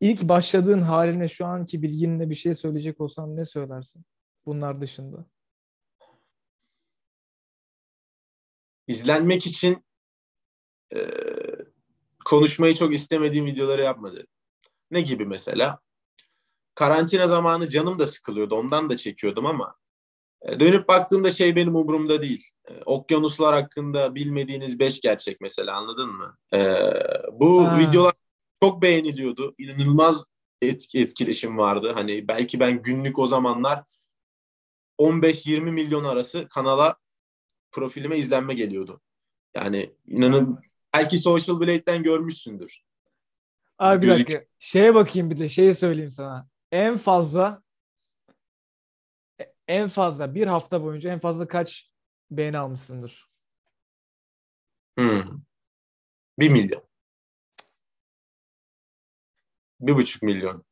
İlk 0.00 0.22
başladığın 0.22 0.80
haline 0.80 1.28
şu 1.28 1.46
anki 1.46 1.82
bilginle 1.82 2.30
bir 2.30 2.34
şey 2.34 2.54
söyleyecek 2.54 3.00
olsan 3.00 3.36
ne 3.36 3.44
söylersin? 3.44 4.04
Bunlar 4.46 4.80
dışında. 4.80 5.24
İzlenmek 8.86 9.46
için 9.46 9.84
e, 10.94 10.98
konuşmayı 12.24 12.74
çok 12.74 12.94
istemediğim 12.94 13.46
videoları 13.46 13.82
yapmadı. 13.82 14.26
Ne 14.90 15.00
gibi 15.00 15.26
mesela? 15.26 15.80
Karantina 16.74 17.28
zamanı 17.28 17.70
canım 17.70 17.98
da 17.98 18.06
sıkılıyordu. 18.06 18.54
Ondan 18.54 18.90
da 18.90 18.96
çekiyordum 18.96 19.46
ama 19.46 19.74
e, 20.42 20.60
dönüp 20.60 20.88
baktığımda 20.88 21.30
şey 21.30 21.56
benim 21.56 21.76
umurumda 21.76 22.22
değil. 22.22 22.50
E, 22.68 22.82
okyanuslar 22.84 23.54
hakkında 23.62 24.14
bilmediğiniz 24.14 24.78
beş 24.78 25.00
gerçek 25.00 25.40
mesela 25.40 25.76
anladın 25.76 26.08
mı? 26.10 26.36
E, 26.54 26.58
bu 27.32 27.66
Ha. 27.66 27.78
videolar 27.78 28.12
çok 28.64 28.82
beğeniliyordu. 28.82 29.54
İnanılmaz 29.58 30.26
etki, 30.62 30.98
etkileşim 30.98 31.58
vardı. 31.58 31.92
Hani 31.94 32.28
belki 32.28 32.60
ben 32.60 32.82
günlük 32.82 33.18
o 33.18 33.26
zamanlar 33.26 33.84
15-20 34.98 35.60
milyon 35.60 36.04
arası 36.04 36.48
kanala 36.48 36.96
profilime 37.72 38.16
izlenme 38.18 38.54
geliyordu. 38.54 39.00
Yani 39.54 39.94
inanın 40.06 40.60
belki 40.94 41.18
Social 41.18 41.60
Blade'den 41.60 42.02
görmüşsündür. 42.02 42.82
Abi 43.78 44.02
bir 44.02 44.06
Gözük- 44.06 44.28
dakika. 44.28 44.44
Şeye 44.58 44.94
bakayım 44.94 45.30
bir 45.30 45.38
de 45.38 45.48
şeyi 45.48 45.74
söyleyeyim 45.74 46.10
sana. 46.10 46.48
En 46.72 46.98
fazla 46.98 47.62
en 49.68 49.88
fazla 49.88 50.34
bir 50.34 50.46
hafta 50.46 50.82
boyunca 50.82 51.12
en 51.12 51.20
fazla 51.20 51.48
kaç 51.48 51.90
beğeni 52.30 52.58
almışsındır? 52.58 53.30
Hmm. 54.98 55.22
Bir 56.38 56.50
milyon. 56.50 56.82
Bir 59.86 59.94
buçuk 59.94 60.22
milyon. 60.22 60.64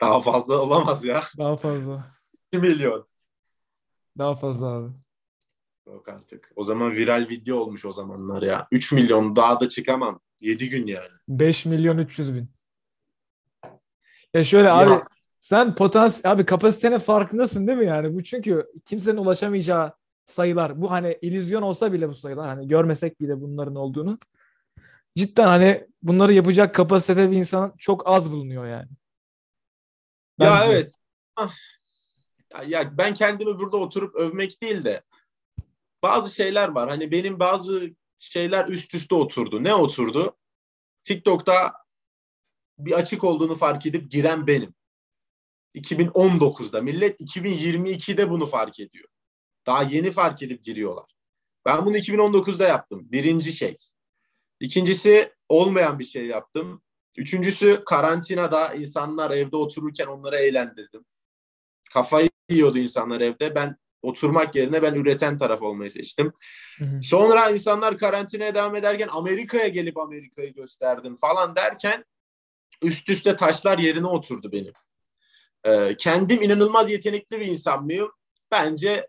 Daha 0.00 0.20
fazla 0.20 0.58
olamaz 0.58 1.04
ya. 1.04 1.24
Daha 1.38 1.56
fazla. 1.56 2.04
Bir 2.52 2.58
milyon. 2.58 3.06
Daha 4.18 4.36
fazla 4.36 4.66
abi. 4.66 4.90
Yok 5.86 6.08
artık. 6.08 6.52
O 6.56 6.62
zaman 6.62 6.92
viral 6.92 7.26
video 7.30 7.56
olmuş 7.56 7.84
o 7.84 7.92
zamanlar 7.92 8.42
ya. 8.42 8.68
3 8.70 8.92
milyon 8.92 9.36
daha 9.36 9.60
da 9.60 9.68
çıkamam. 9.68 10.20
7 10.40 10.68
gün 10.68 10.86
yani. 10.86 11.08
5 11.28 11.66
milyon 11.66 11.98
300 11.98 12.34
bin. 12.34 12.48
Ya 14.34 14.44
şöyle 14.44 14.68
Ya. 14.68 14.76
abi 14.78 15.04
sen 15.40 15.74
potansiyel 15.74 16.32
abi 16.32 16.46
kapasitenin 16.46 16.98
farkındasın 16.98 17.66
değil 17.66 17.78
mi 17.78 17.86
yani? 17.86 18.14
Bu 18.14 18.22
çünkü 18.22 18.66
kimsenin 18.84 19.16
ulaşamayacağı 19.16 19.92
sayılar. 20.24 20.80
Bu 20.82 20.90
hani 20.90 21.18
illüzyon 21.22 21.62
olsa 21.62 21.92
bile 21.92 22.08
bu 22.08 22.14
sayılar 22.14 22.48
hani 22.48 22.68
görmesek 22.68 23.20
bile 23.20 23.40
bunların 23.40 23.74
olduğunu. 23.76 24.18
Cidden 25.16 25.44
hani 25.44 25.86
bunları 26.02 26.32
yapacak 26.32 26.74
kapasitede 26.74 27.30
bir 27.30 27.36
insanın 27.36 27.72
çok 27.78 28.08
az 28.08 28.32
bulunuyor 28.32 28.66
yani. 28.66 28.88
Ya 30.40 30.50
Bence. 30.50 30.72
evet. 30.72 30.94
Ah. 31.36 31.54
Ya, 32.52 32.62
ya 32.66 32.98
ben 32.98 33.14
kendimi 33.14 33.58
burada 33.58 33.76
oturup 33.76 34.14
övmek 34.14 34.62
değil 34.62 34.84
de 34.84 35.02
bazı 36.02 36.34
şeyler 36.34 36.68
var. 36.68 36.88
Hani 36.88 37.10
benim 37.10 37.40
bazı 37.40 37.90
şeyler 38.18 38.68
üst 38.68 38.94
üste 38.94 39.14
oturdu. 39.14 39.64
Ne 39.64 39.74
oturdu? 39.74 40.36
TikTok'ta 41.04 41.72
bir 42.78 42.92
açık 42.92 43.24
olduğunu 43.24 43.54
fark 43.54 43.86
edip 43.86 44.10
giren 44.10 44.46
benim. 44.46 44.74
2019'da 45.74 46.82
millet 46.82 47.20
2022'de 47.20 48.30
bunu 48.30 48.46
fark 48.46 48.80
ediyor. 48.80 49.08
Daha 49.66 49.82
yeni 49.82 50.12
fark 50.12 50.42
edip 50.42 50.64
giriyorlar. 50.64 51.10
Ben 51.64 51.86
bunu 51.86 51.96
2019'da 51.96 52.68
yaptım. 52.68 53.12
Birinci 53.12 53.52
şey. 53.52 53.76
İkincisi 54.60 55.32
olmayan 55.48 55.98
bir 55.98 56.04
şey 56.04 56.26
yaptım. 56.26 56.82
Üçüncüsü 57.16 57.82
karantinada 57.86 58.74
insanlar 58.74 59.30
evde 59.30 59.56
otururken 59.56 60.06
onları 60.06 60.36
eğlendirdim. 60.36 61.04
Kafayı 61.92 62.28
yiyordu 62.50 62.78
insanlar 62.78 63.20
evde. 63.20 63.54
Ben 63.54 63.76
oturmak 64.02 64.54
yerine 64.54 64.82
ben 64.82 64.94
üreten 64.94 65.38
taraf 65.38 65.62
olmayı 65.62 65.90
seçtim. 65.90 66.32
Hı 66.78 66.84
hı. 66.84 67.02
Sonra 67.02 67.50
insanlar 67.50 67.98
karantinaya 67.98 68.54
devam 68.54 68.76
ederken 68.76 69.08
Amerika'ya 69.12 69.68
gelip 69.68 69.98
Amerika'yı 69.98 70.54
gösterdim 70.54 71.16
falan 71.16 71.56
derken 71.56 72.04
üst 72.82 73.08
üste 73.08 73.36
taşlar 73.36 73.78
yerine 73.78 74.06
oturdu 74.06 74.52
benim. 74.52 74.72
Ee, 75.64 75.96
kendim 75.98 76.42
inanılmaz 76.42 76.90
yetenekli 76.90 77.40
bir 77.40 77.46
insan 77.46 77.84
mıyım? 77.84 78.12
Bence 78.50 79.06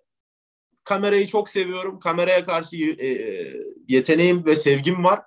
kamerayı 0.84 1.28
çok 1.28 1.50
seviyorum. 1.50 2.00
Kameraya 2.00 2.46
karşı 2.46 2.76
e, 2.76 3.08
e, 3.08 3.54
yeteneğim 3.88 4.46
ve 4.46 4.56
sevgim 4.56 5.04
var. 5.04 5.22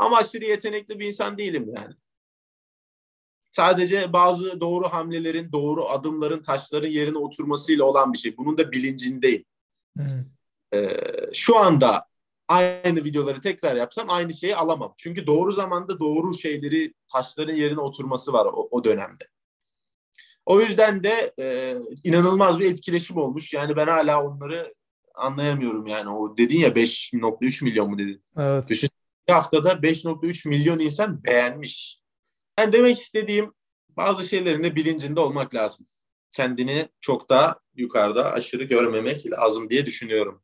Ama 0.00 0.16
aşırı 0.16 0.44
yetenekli 0.44 0.98
bir 0.98 1.06
insan 1.06 1.38
değilim 1.38 1.66
yani. 1.76 1.94
Sadece 3.50 4.12
bazı 4.12 4.60
doğru 4.60 4.88
hamlelerin, 4.88 5.52
doğru 5.52 5.88
adımların, 5.88 6.42
taşların 6.42 6.88
yerine 6.88 7.18
oturmasıyla 7.18 7.84
olan 7.84 8.12
bir 8.12 8.18
şey. 8.18 8.36
Bunun 8.36 8.58
da 8.58 8.72
bilincindeyim. 8.72 9.44
Hı. 9.98 10.24
Ee, 10.74 10.96
şu 11.32 11.58
anda 11.58 12.06
aynı 12.48 13.04
videoları 13.04 13.40
tekrar 13.40 13.76
yapsam 13.76 14.10
aynı 14.10 14.34
şeyi 14.34 14.56
alamam. 14.56 14.94
Çünkü 14.96 15.26
doğru 15.26 15.52
zamanda 15.52 16.00
doğru 16.00 16.34
şeyleri 16.34 16.94
taşların 17.12 17.54
yerine 17.54 17.80
oturması 17.80 18.32
var 18.32 18.46
o, 18.46 18.68
o 18.70 18.84
dönemde. 18.84 19.28
O 20.46 20.60
yüzden 20.60 21.04
de 21.04 21.34
e, 21.38 21.76
inanılmaz 22.04 22.58
bir 22.58 22.72
etkileşim 22.72 23.16
olmuş. 23.16 23.54
Yani 23.54 23.76
ben 23.76 23.86
hala 23.86 24.24
onları 24.24 24.74
anlayamıyorum 25.14 25.86
yani. 25.86 26.08
O 26.10 26.36
dedin 26.36 26.58
ya 26.58 26.68
5.3 26.68 27.64
milyon 27.64 27.90
mu 27.90 27.98
dedin? 27.98 28.22
Evet. 28.36 28.68
Düşün 28.68 28.90
bir 29.30 29.34
haftada 29.34 29.72
5.3 29.82 30.48
milyon 30.48 30.78
insan 30.78 31.24
beğenmiş. 31.24 32.00
Yani 32.58 32.72
demek 32.72 32.98
istediğim 32.98 33.54
bazı 33.88 34.24
şeylerin 34.24 34.64
de 34.64 34.76
bilincinde 34.76 35.20
olmak 35.20 35.54
lazım. 35.54 35.86
Kendini 36.30 36.88
çok 37.00 37.28
daha 37.28 37.60
yukarıda 37.74 38.32
aşırı 38.32 38.64
görmemek 38.64 39.30
lazım 39.30 39.70
diye 39.70 39.86
düşünüyorum. 39.86 40.42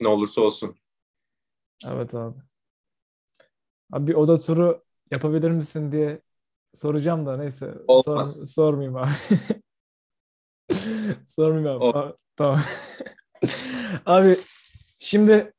Ne 0.00 0.08
olursa 0.08 0.40
olsun. 0.40 0.76
Evet 1.86 2.14
abi. 2.14 2.38
Abi 3.92 4.06
bir 4.06 4.14
oda 4.14 4.40
turu 4.40 4.84
yapabilir 5.10 5.50
misin 5.50 5.92
diye 5.92 6.22
soracağım 6.74 7.26
da 7.26 7.36
neyse. 7.36 7.74
Olmaz. 7.86 8.36
Sor- 8.38 8.46
sormayayım 8.46 8.96
abi. 8.96 9.10
sormayayım 11.26 11.68
abi. 11.82 11.84
Ol- 11.84 11.94
Aa, 11.94 12.16
Tamam. 12.36 12.60
abi 14.06 14.38
şimdi 14.98 15.52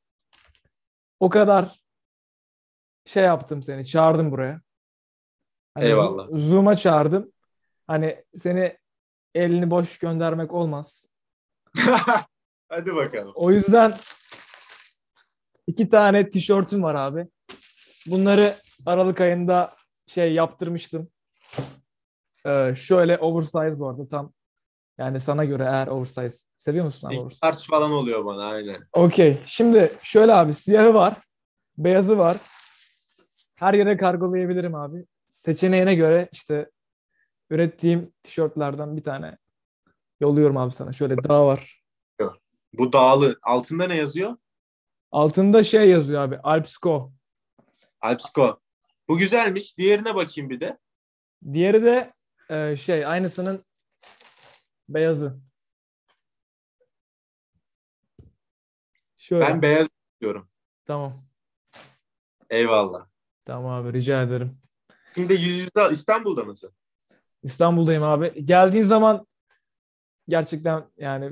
o 1.19 1.29
kadar 1.29 1.78
şey 3.09 3.23
yaptım 3.23 3.63
seni. 3.63 3.85
Çağırdım 3.85 4.31
buraya. 4.31 4.61
Hani 5.73 5.85
Eyvallah. 5.85 6.27
Zo- 6.27 6.37
Zoom'a 6.39 6.75
çağırdım. 6.75 7.31
Hani 7.87 8.23
seni 8.37 8.77
elini 9.35 9.69
boş 9.69 9.97
göndermek 9.97 10.53
olmaz. 10.53 11.07
Hadi 12.69 12.95
bakalım. 12.95 13.31
O 13.35 13.51
yüzden 13.51 13.93
iki 15.67 15.89
tane 15.89 16.29
tişörtüm 16.29 16.83
var 16.83 16.95
abi. 16.95 17.27
Bunları 18.07 18.55
Aralık 18.85 19.21
ayında 19.21 19.73
şey 20.07 20.33
yaptırmıştım. 20.33 21.09
Ee, 22.45 22.75
şöyle 22.75 23.17
oversize 23.17 23.79
bu 23.79 23.89
arada 23.89 24.07
tam. 24.07 24.33
Yani 24.97 25.19
sana 25.19 25.45
göre 25.45 25.63
eğer 25.63 25.87
oversize. 25.87 26.45
Seviyor 26.57 26.85
musun 26.85 27.07
abi 27.07 27.19
oversize? 27.19 27.39
Harç 27.47 27.67
falan 27.69 27.91
oluyor 27.91 28.25
bana 28.25 28.45
aynen. 28.45 28.87
Okey. 28.93 29.41
Şimdi 29.45 29.97
şöyle 30.03 30.33
abi 30.33 30.53
siyahı 30.53 30.93
var. 30.93 31.17
Beyazı 31.77 32.17
var. 32.17 32.37
Her 33.59 33.73
yere 33.73 33.97
kargolayabilirim 33.97 34.75
abi. 34.75 35.05
Seçeneğine 35.27 35.95
göre 35.95 36.29
işte 36.31 36.69
ürettiğim 37.49 38.13
tişörtlerden 38.23 38.97
bir 38.97 39.03
tane 39.03 39.37
yolluyorum 40.19 40.57
abi 40.57 40.73
sana. 40.73 40.93
Şöyle 40.93 41.23
dağ 41.23 41.45
var. 41.45 41.83
Bu 42.73 42.93
dağlı. 42.93 43.39
Altında 43.41 43.87
ne 43.87 43.95
yazıyor? 43.95 44.37
Altında 45.11 45.63
şey 45.63 45.89
yazıyor 45.89 46.21
abi. 46.21 46.37
Alpsco. 46.37 47.11
Alpsko. 48.01 48.59
Bu 49.07 49.17
güzelmiş. 49.17 49.77
Diğerine 49.77 50.15
bakayım 50.15 50.49
bir 50.49 50.59
de. 50.59 50.77
Diğeri 51.53 51.83
de 51.83 52.13
e, 52.49 52.75
şey 52.75 53.05
aynısının 53.05 53.65
Beyazı. 54.89 55.39
Şöyle. 59.17 59.45
Ben 59.45 59.61
beyaz 59.61 59.87
diyorum. 60.21 60.49
Tamam. 60.85 61.13
Eyvallah. 62.49 63.07
Tamam 63.49 63.71
abi 63.71 63.93
rica 63.93 64.23
ederim. 64.23 64.57
Şimdi 65.15 65.33
yüz 65.33 65.57
yüze 65.57 65.89
İstanbul'da 65.91 66.43
mısın? 66.43 66.71
İstanbul'dayım 67.43 68.03
abi. 68.03 68.45
Geldiğin 68.45 68.83
zaman 68.83 69.27
gerçekten 70.27 70.89
yani 70.97 71.31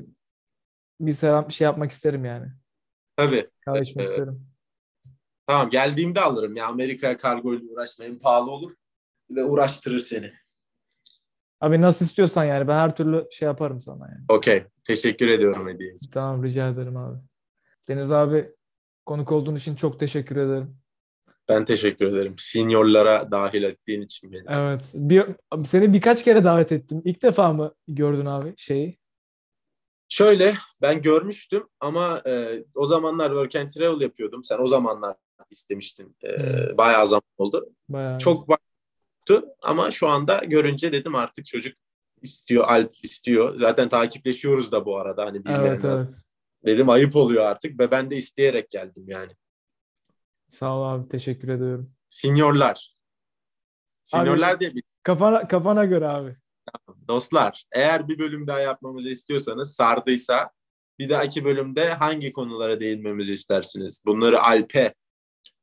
bir 1.00 1.14
selam 1.14 1.48
bir 1.48 1.54
şey 1.54 1.66
yapmak 1.66 1.92
isterim 1.92 2.26
yani. 2.26 2.48
Tabii. 3.16 3.50
Kahve 3.66 3.82
içmek 3.82 4.08
isterim. 4.08 4.48
Tamam 5.48 5.70
geldiğimde 5.70 6.22
alırım 6.22 6.56
ya. 6.56 6.68
Amerika'ya 6.68 7.18
kargo 7.18 7.54
ile 7.54 7.64
uğraşma. 7.72 8.06
Hem 8.06 8.20
pahalı 8.20 8.52
olur. 8.52 8.72
Bir 9.30 9.36
de 9.36 9.44
uğraştırır 9.44 10.00
seni. 10.00 10.34
Abi 11.62 11.82
nasıl 11.82 12.06
istiyorsan 12.06 12.44
yani 12.44 12.68
ben 12.68 12.78
her 12.78 12.96
türlü 12.96 13.28
şey 13.32 13.46
yaparım 13.46 13.82
sana 13.82 14.08
yani. 14.08 14.26
Okey. 14.30 14.64
Teşekkür 14.84 15.28
ediyorum 15.28 15.68
hediye 15.68 15.94
için. 15.94 16.12
Tamam 16.12 16.44
rica 16.44 16.70
ederim 16.70 16.98
abi. 16.98 17.18
Deniz 17.88 18.12
abi 18.12 18.52
konuk 19.06 19.32
olduğun 19.32 19.56
için 19.56 19.76
çok 19.76 20.00
teşekkür 20.00 20.36
ederim. 20.36 20.87
Ben 21.50 21.66
teşekkür 21.66 22.06
ederim. 22.06 22.36
Seniorlara 22.38 23.32
dahil 23.32 23.64
ettiğin 23.64 24.02
için 24.02 24.32
beni. 24.32 24.44
Evet. 24.50 24.82
Bir, 24.94 25.24
seni 25.66 25.94
birkaç 25.94 26.24
kere 26.24 26.44
davet 26.44 26.72
ettim. 26.72 27.02
İlk 27.06 27.24
defa 27.24 27.54
mı 27.54 27.76
gördün 27.88 28.26
abi 28.26 28.54
şeyi? 28.58 28.98
Şöyle 30.10 30.56
ben 30.82 31.02
görmüştüm 31.02 31.68
ama 31.80 32.22
e, 32.28 32.64
o 32.76 32.86
zamanlar 32.86 33.28
work 33.28 33.56
and 33.56 33.70
travel 33.70 34.02
yapıyordum. 34.02 34.44
Sen 34.44 34.58
o 34.60 34.68
zamanlar 34.68 35.16
istemiştin. 35.52 36.16
E, 36.24 36.28
Hmm. 36.38 36.78
Bayağı 36.78 37.08
zaman 37.08 37.24
oldu. 37.38 37.70
Bayağı. 37.90 38.20
Çok 38.20 38.50
baktı 38.50 39.46
ama 39.62 39.92
şu 39.92 40.08
anda 40.08 40.38
görünce 40.38 40.92
dedim 40.92 41.16
artık 41.16 41.46
çocuk 41.46 41.78
istiyor, 42.22 42.64
Alp 42.68 42.96
istiyor. 43.04 43.60
Zaten 43.60 43.90
takipleşiyoruz 43.90 44.72
da 44.72 44.86
bu 44.86 44.98
arada 44.98 45.26
hani 45.26 45.42
Evet 45.50 45.86
evet. 45.86 46.10
Dedim 46.66 46.90
ayıp 46.90 47.16
oluyor 47.16 47.44
artık 47.44 47.80
ve 47.80 47.92
ben 47.92 48.12
de 48.12 48.16
isteyerek 48.16 48.70
geldim 48.72 49.04
yani. 49.08 49.32
Sağ 50.48 50.78
ol 50.78 50.84
abi. 50.84 51.10
Teşekkür 51.10 51.48
ediyorum. 51.50 51.92
Seniorlar. 52.10 52.98
Seniorlar 54.04 54.60
diye 54.60 54.76
bir 54.76 54.84
Kafana 55.04 55.48
kafana 55.48 55.86
göre 55.86 56.08
abi. 56.08 56.36
dostlar. 57.08 57.64
Eğer 57.72 58.08
bir 58.08 58.20
bölüm 58.20 58.48
daha 58.48 58.60
yapmamızı 58.60 59.10
istiyorsanız 59.10 59.76
sardıysa 59.76 60.52
bir 61.00 61.10
dahaki 61.10 61.46
bölümde 61.46 61.94
hangi 61.94 62.32
konulara 62.32 62.80
değinmemizi 62.80 63.34
istersiniz? 63.34 64.04
Bunları 64.06 64.42
Alp'e 64.42 64.94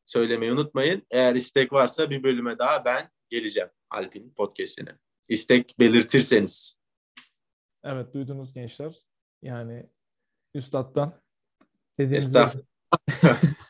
söylemeyi 0.04 0.52
unutmayın. 0.52 1.02
Eğer 1.10 1.34
istek 1.34 1.72
varsa 1.72 2.10
bir 2.10 2.22
bölüme 2.22 2.58
daha 2.58 2.84
ben 2.84 3.10
geleceğim 3.30 3.68
Alp'in 3.90 4.34
podcast'ine. 4.34 4.98
İstek 5.28 5.76
belirtirseniz. 5.78 6.78
Evet 7.84 8.14
duydunuz 8.14 8.52
gençler. 8.52 8.94
Yani 9.42 9.86
üstattan 10.54 11.12
dediğiniz 11.98 12.26
Estağfurullah. 12.26 12.66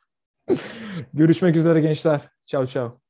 Görüşmek 1.15 1.57
üzere 1.57 1.81
gençler. 1.81 2.21
Çav 2.47 2.67
çav. 2.67 3.04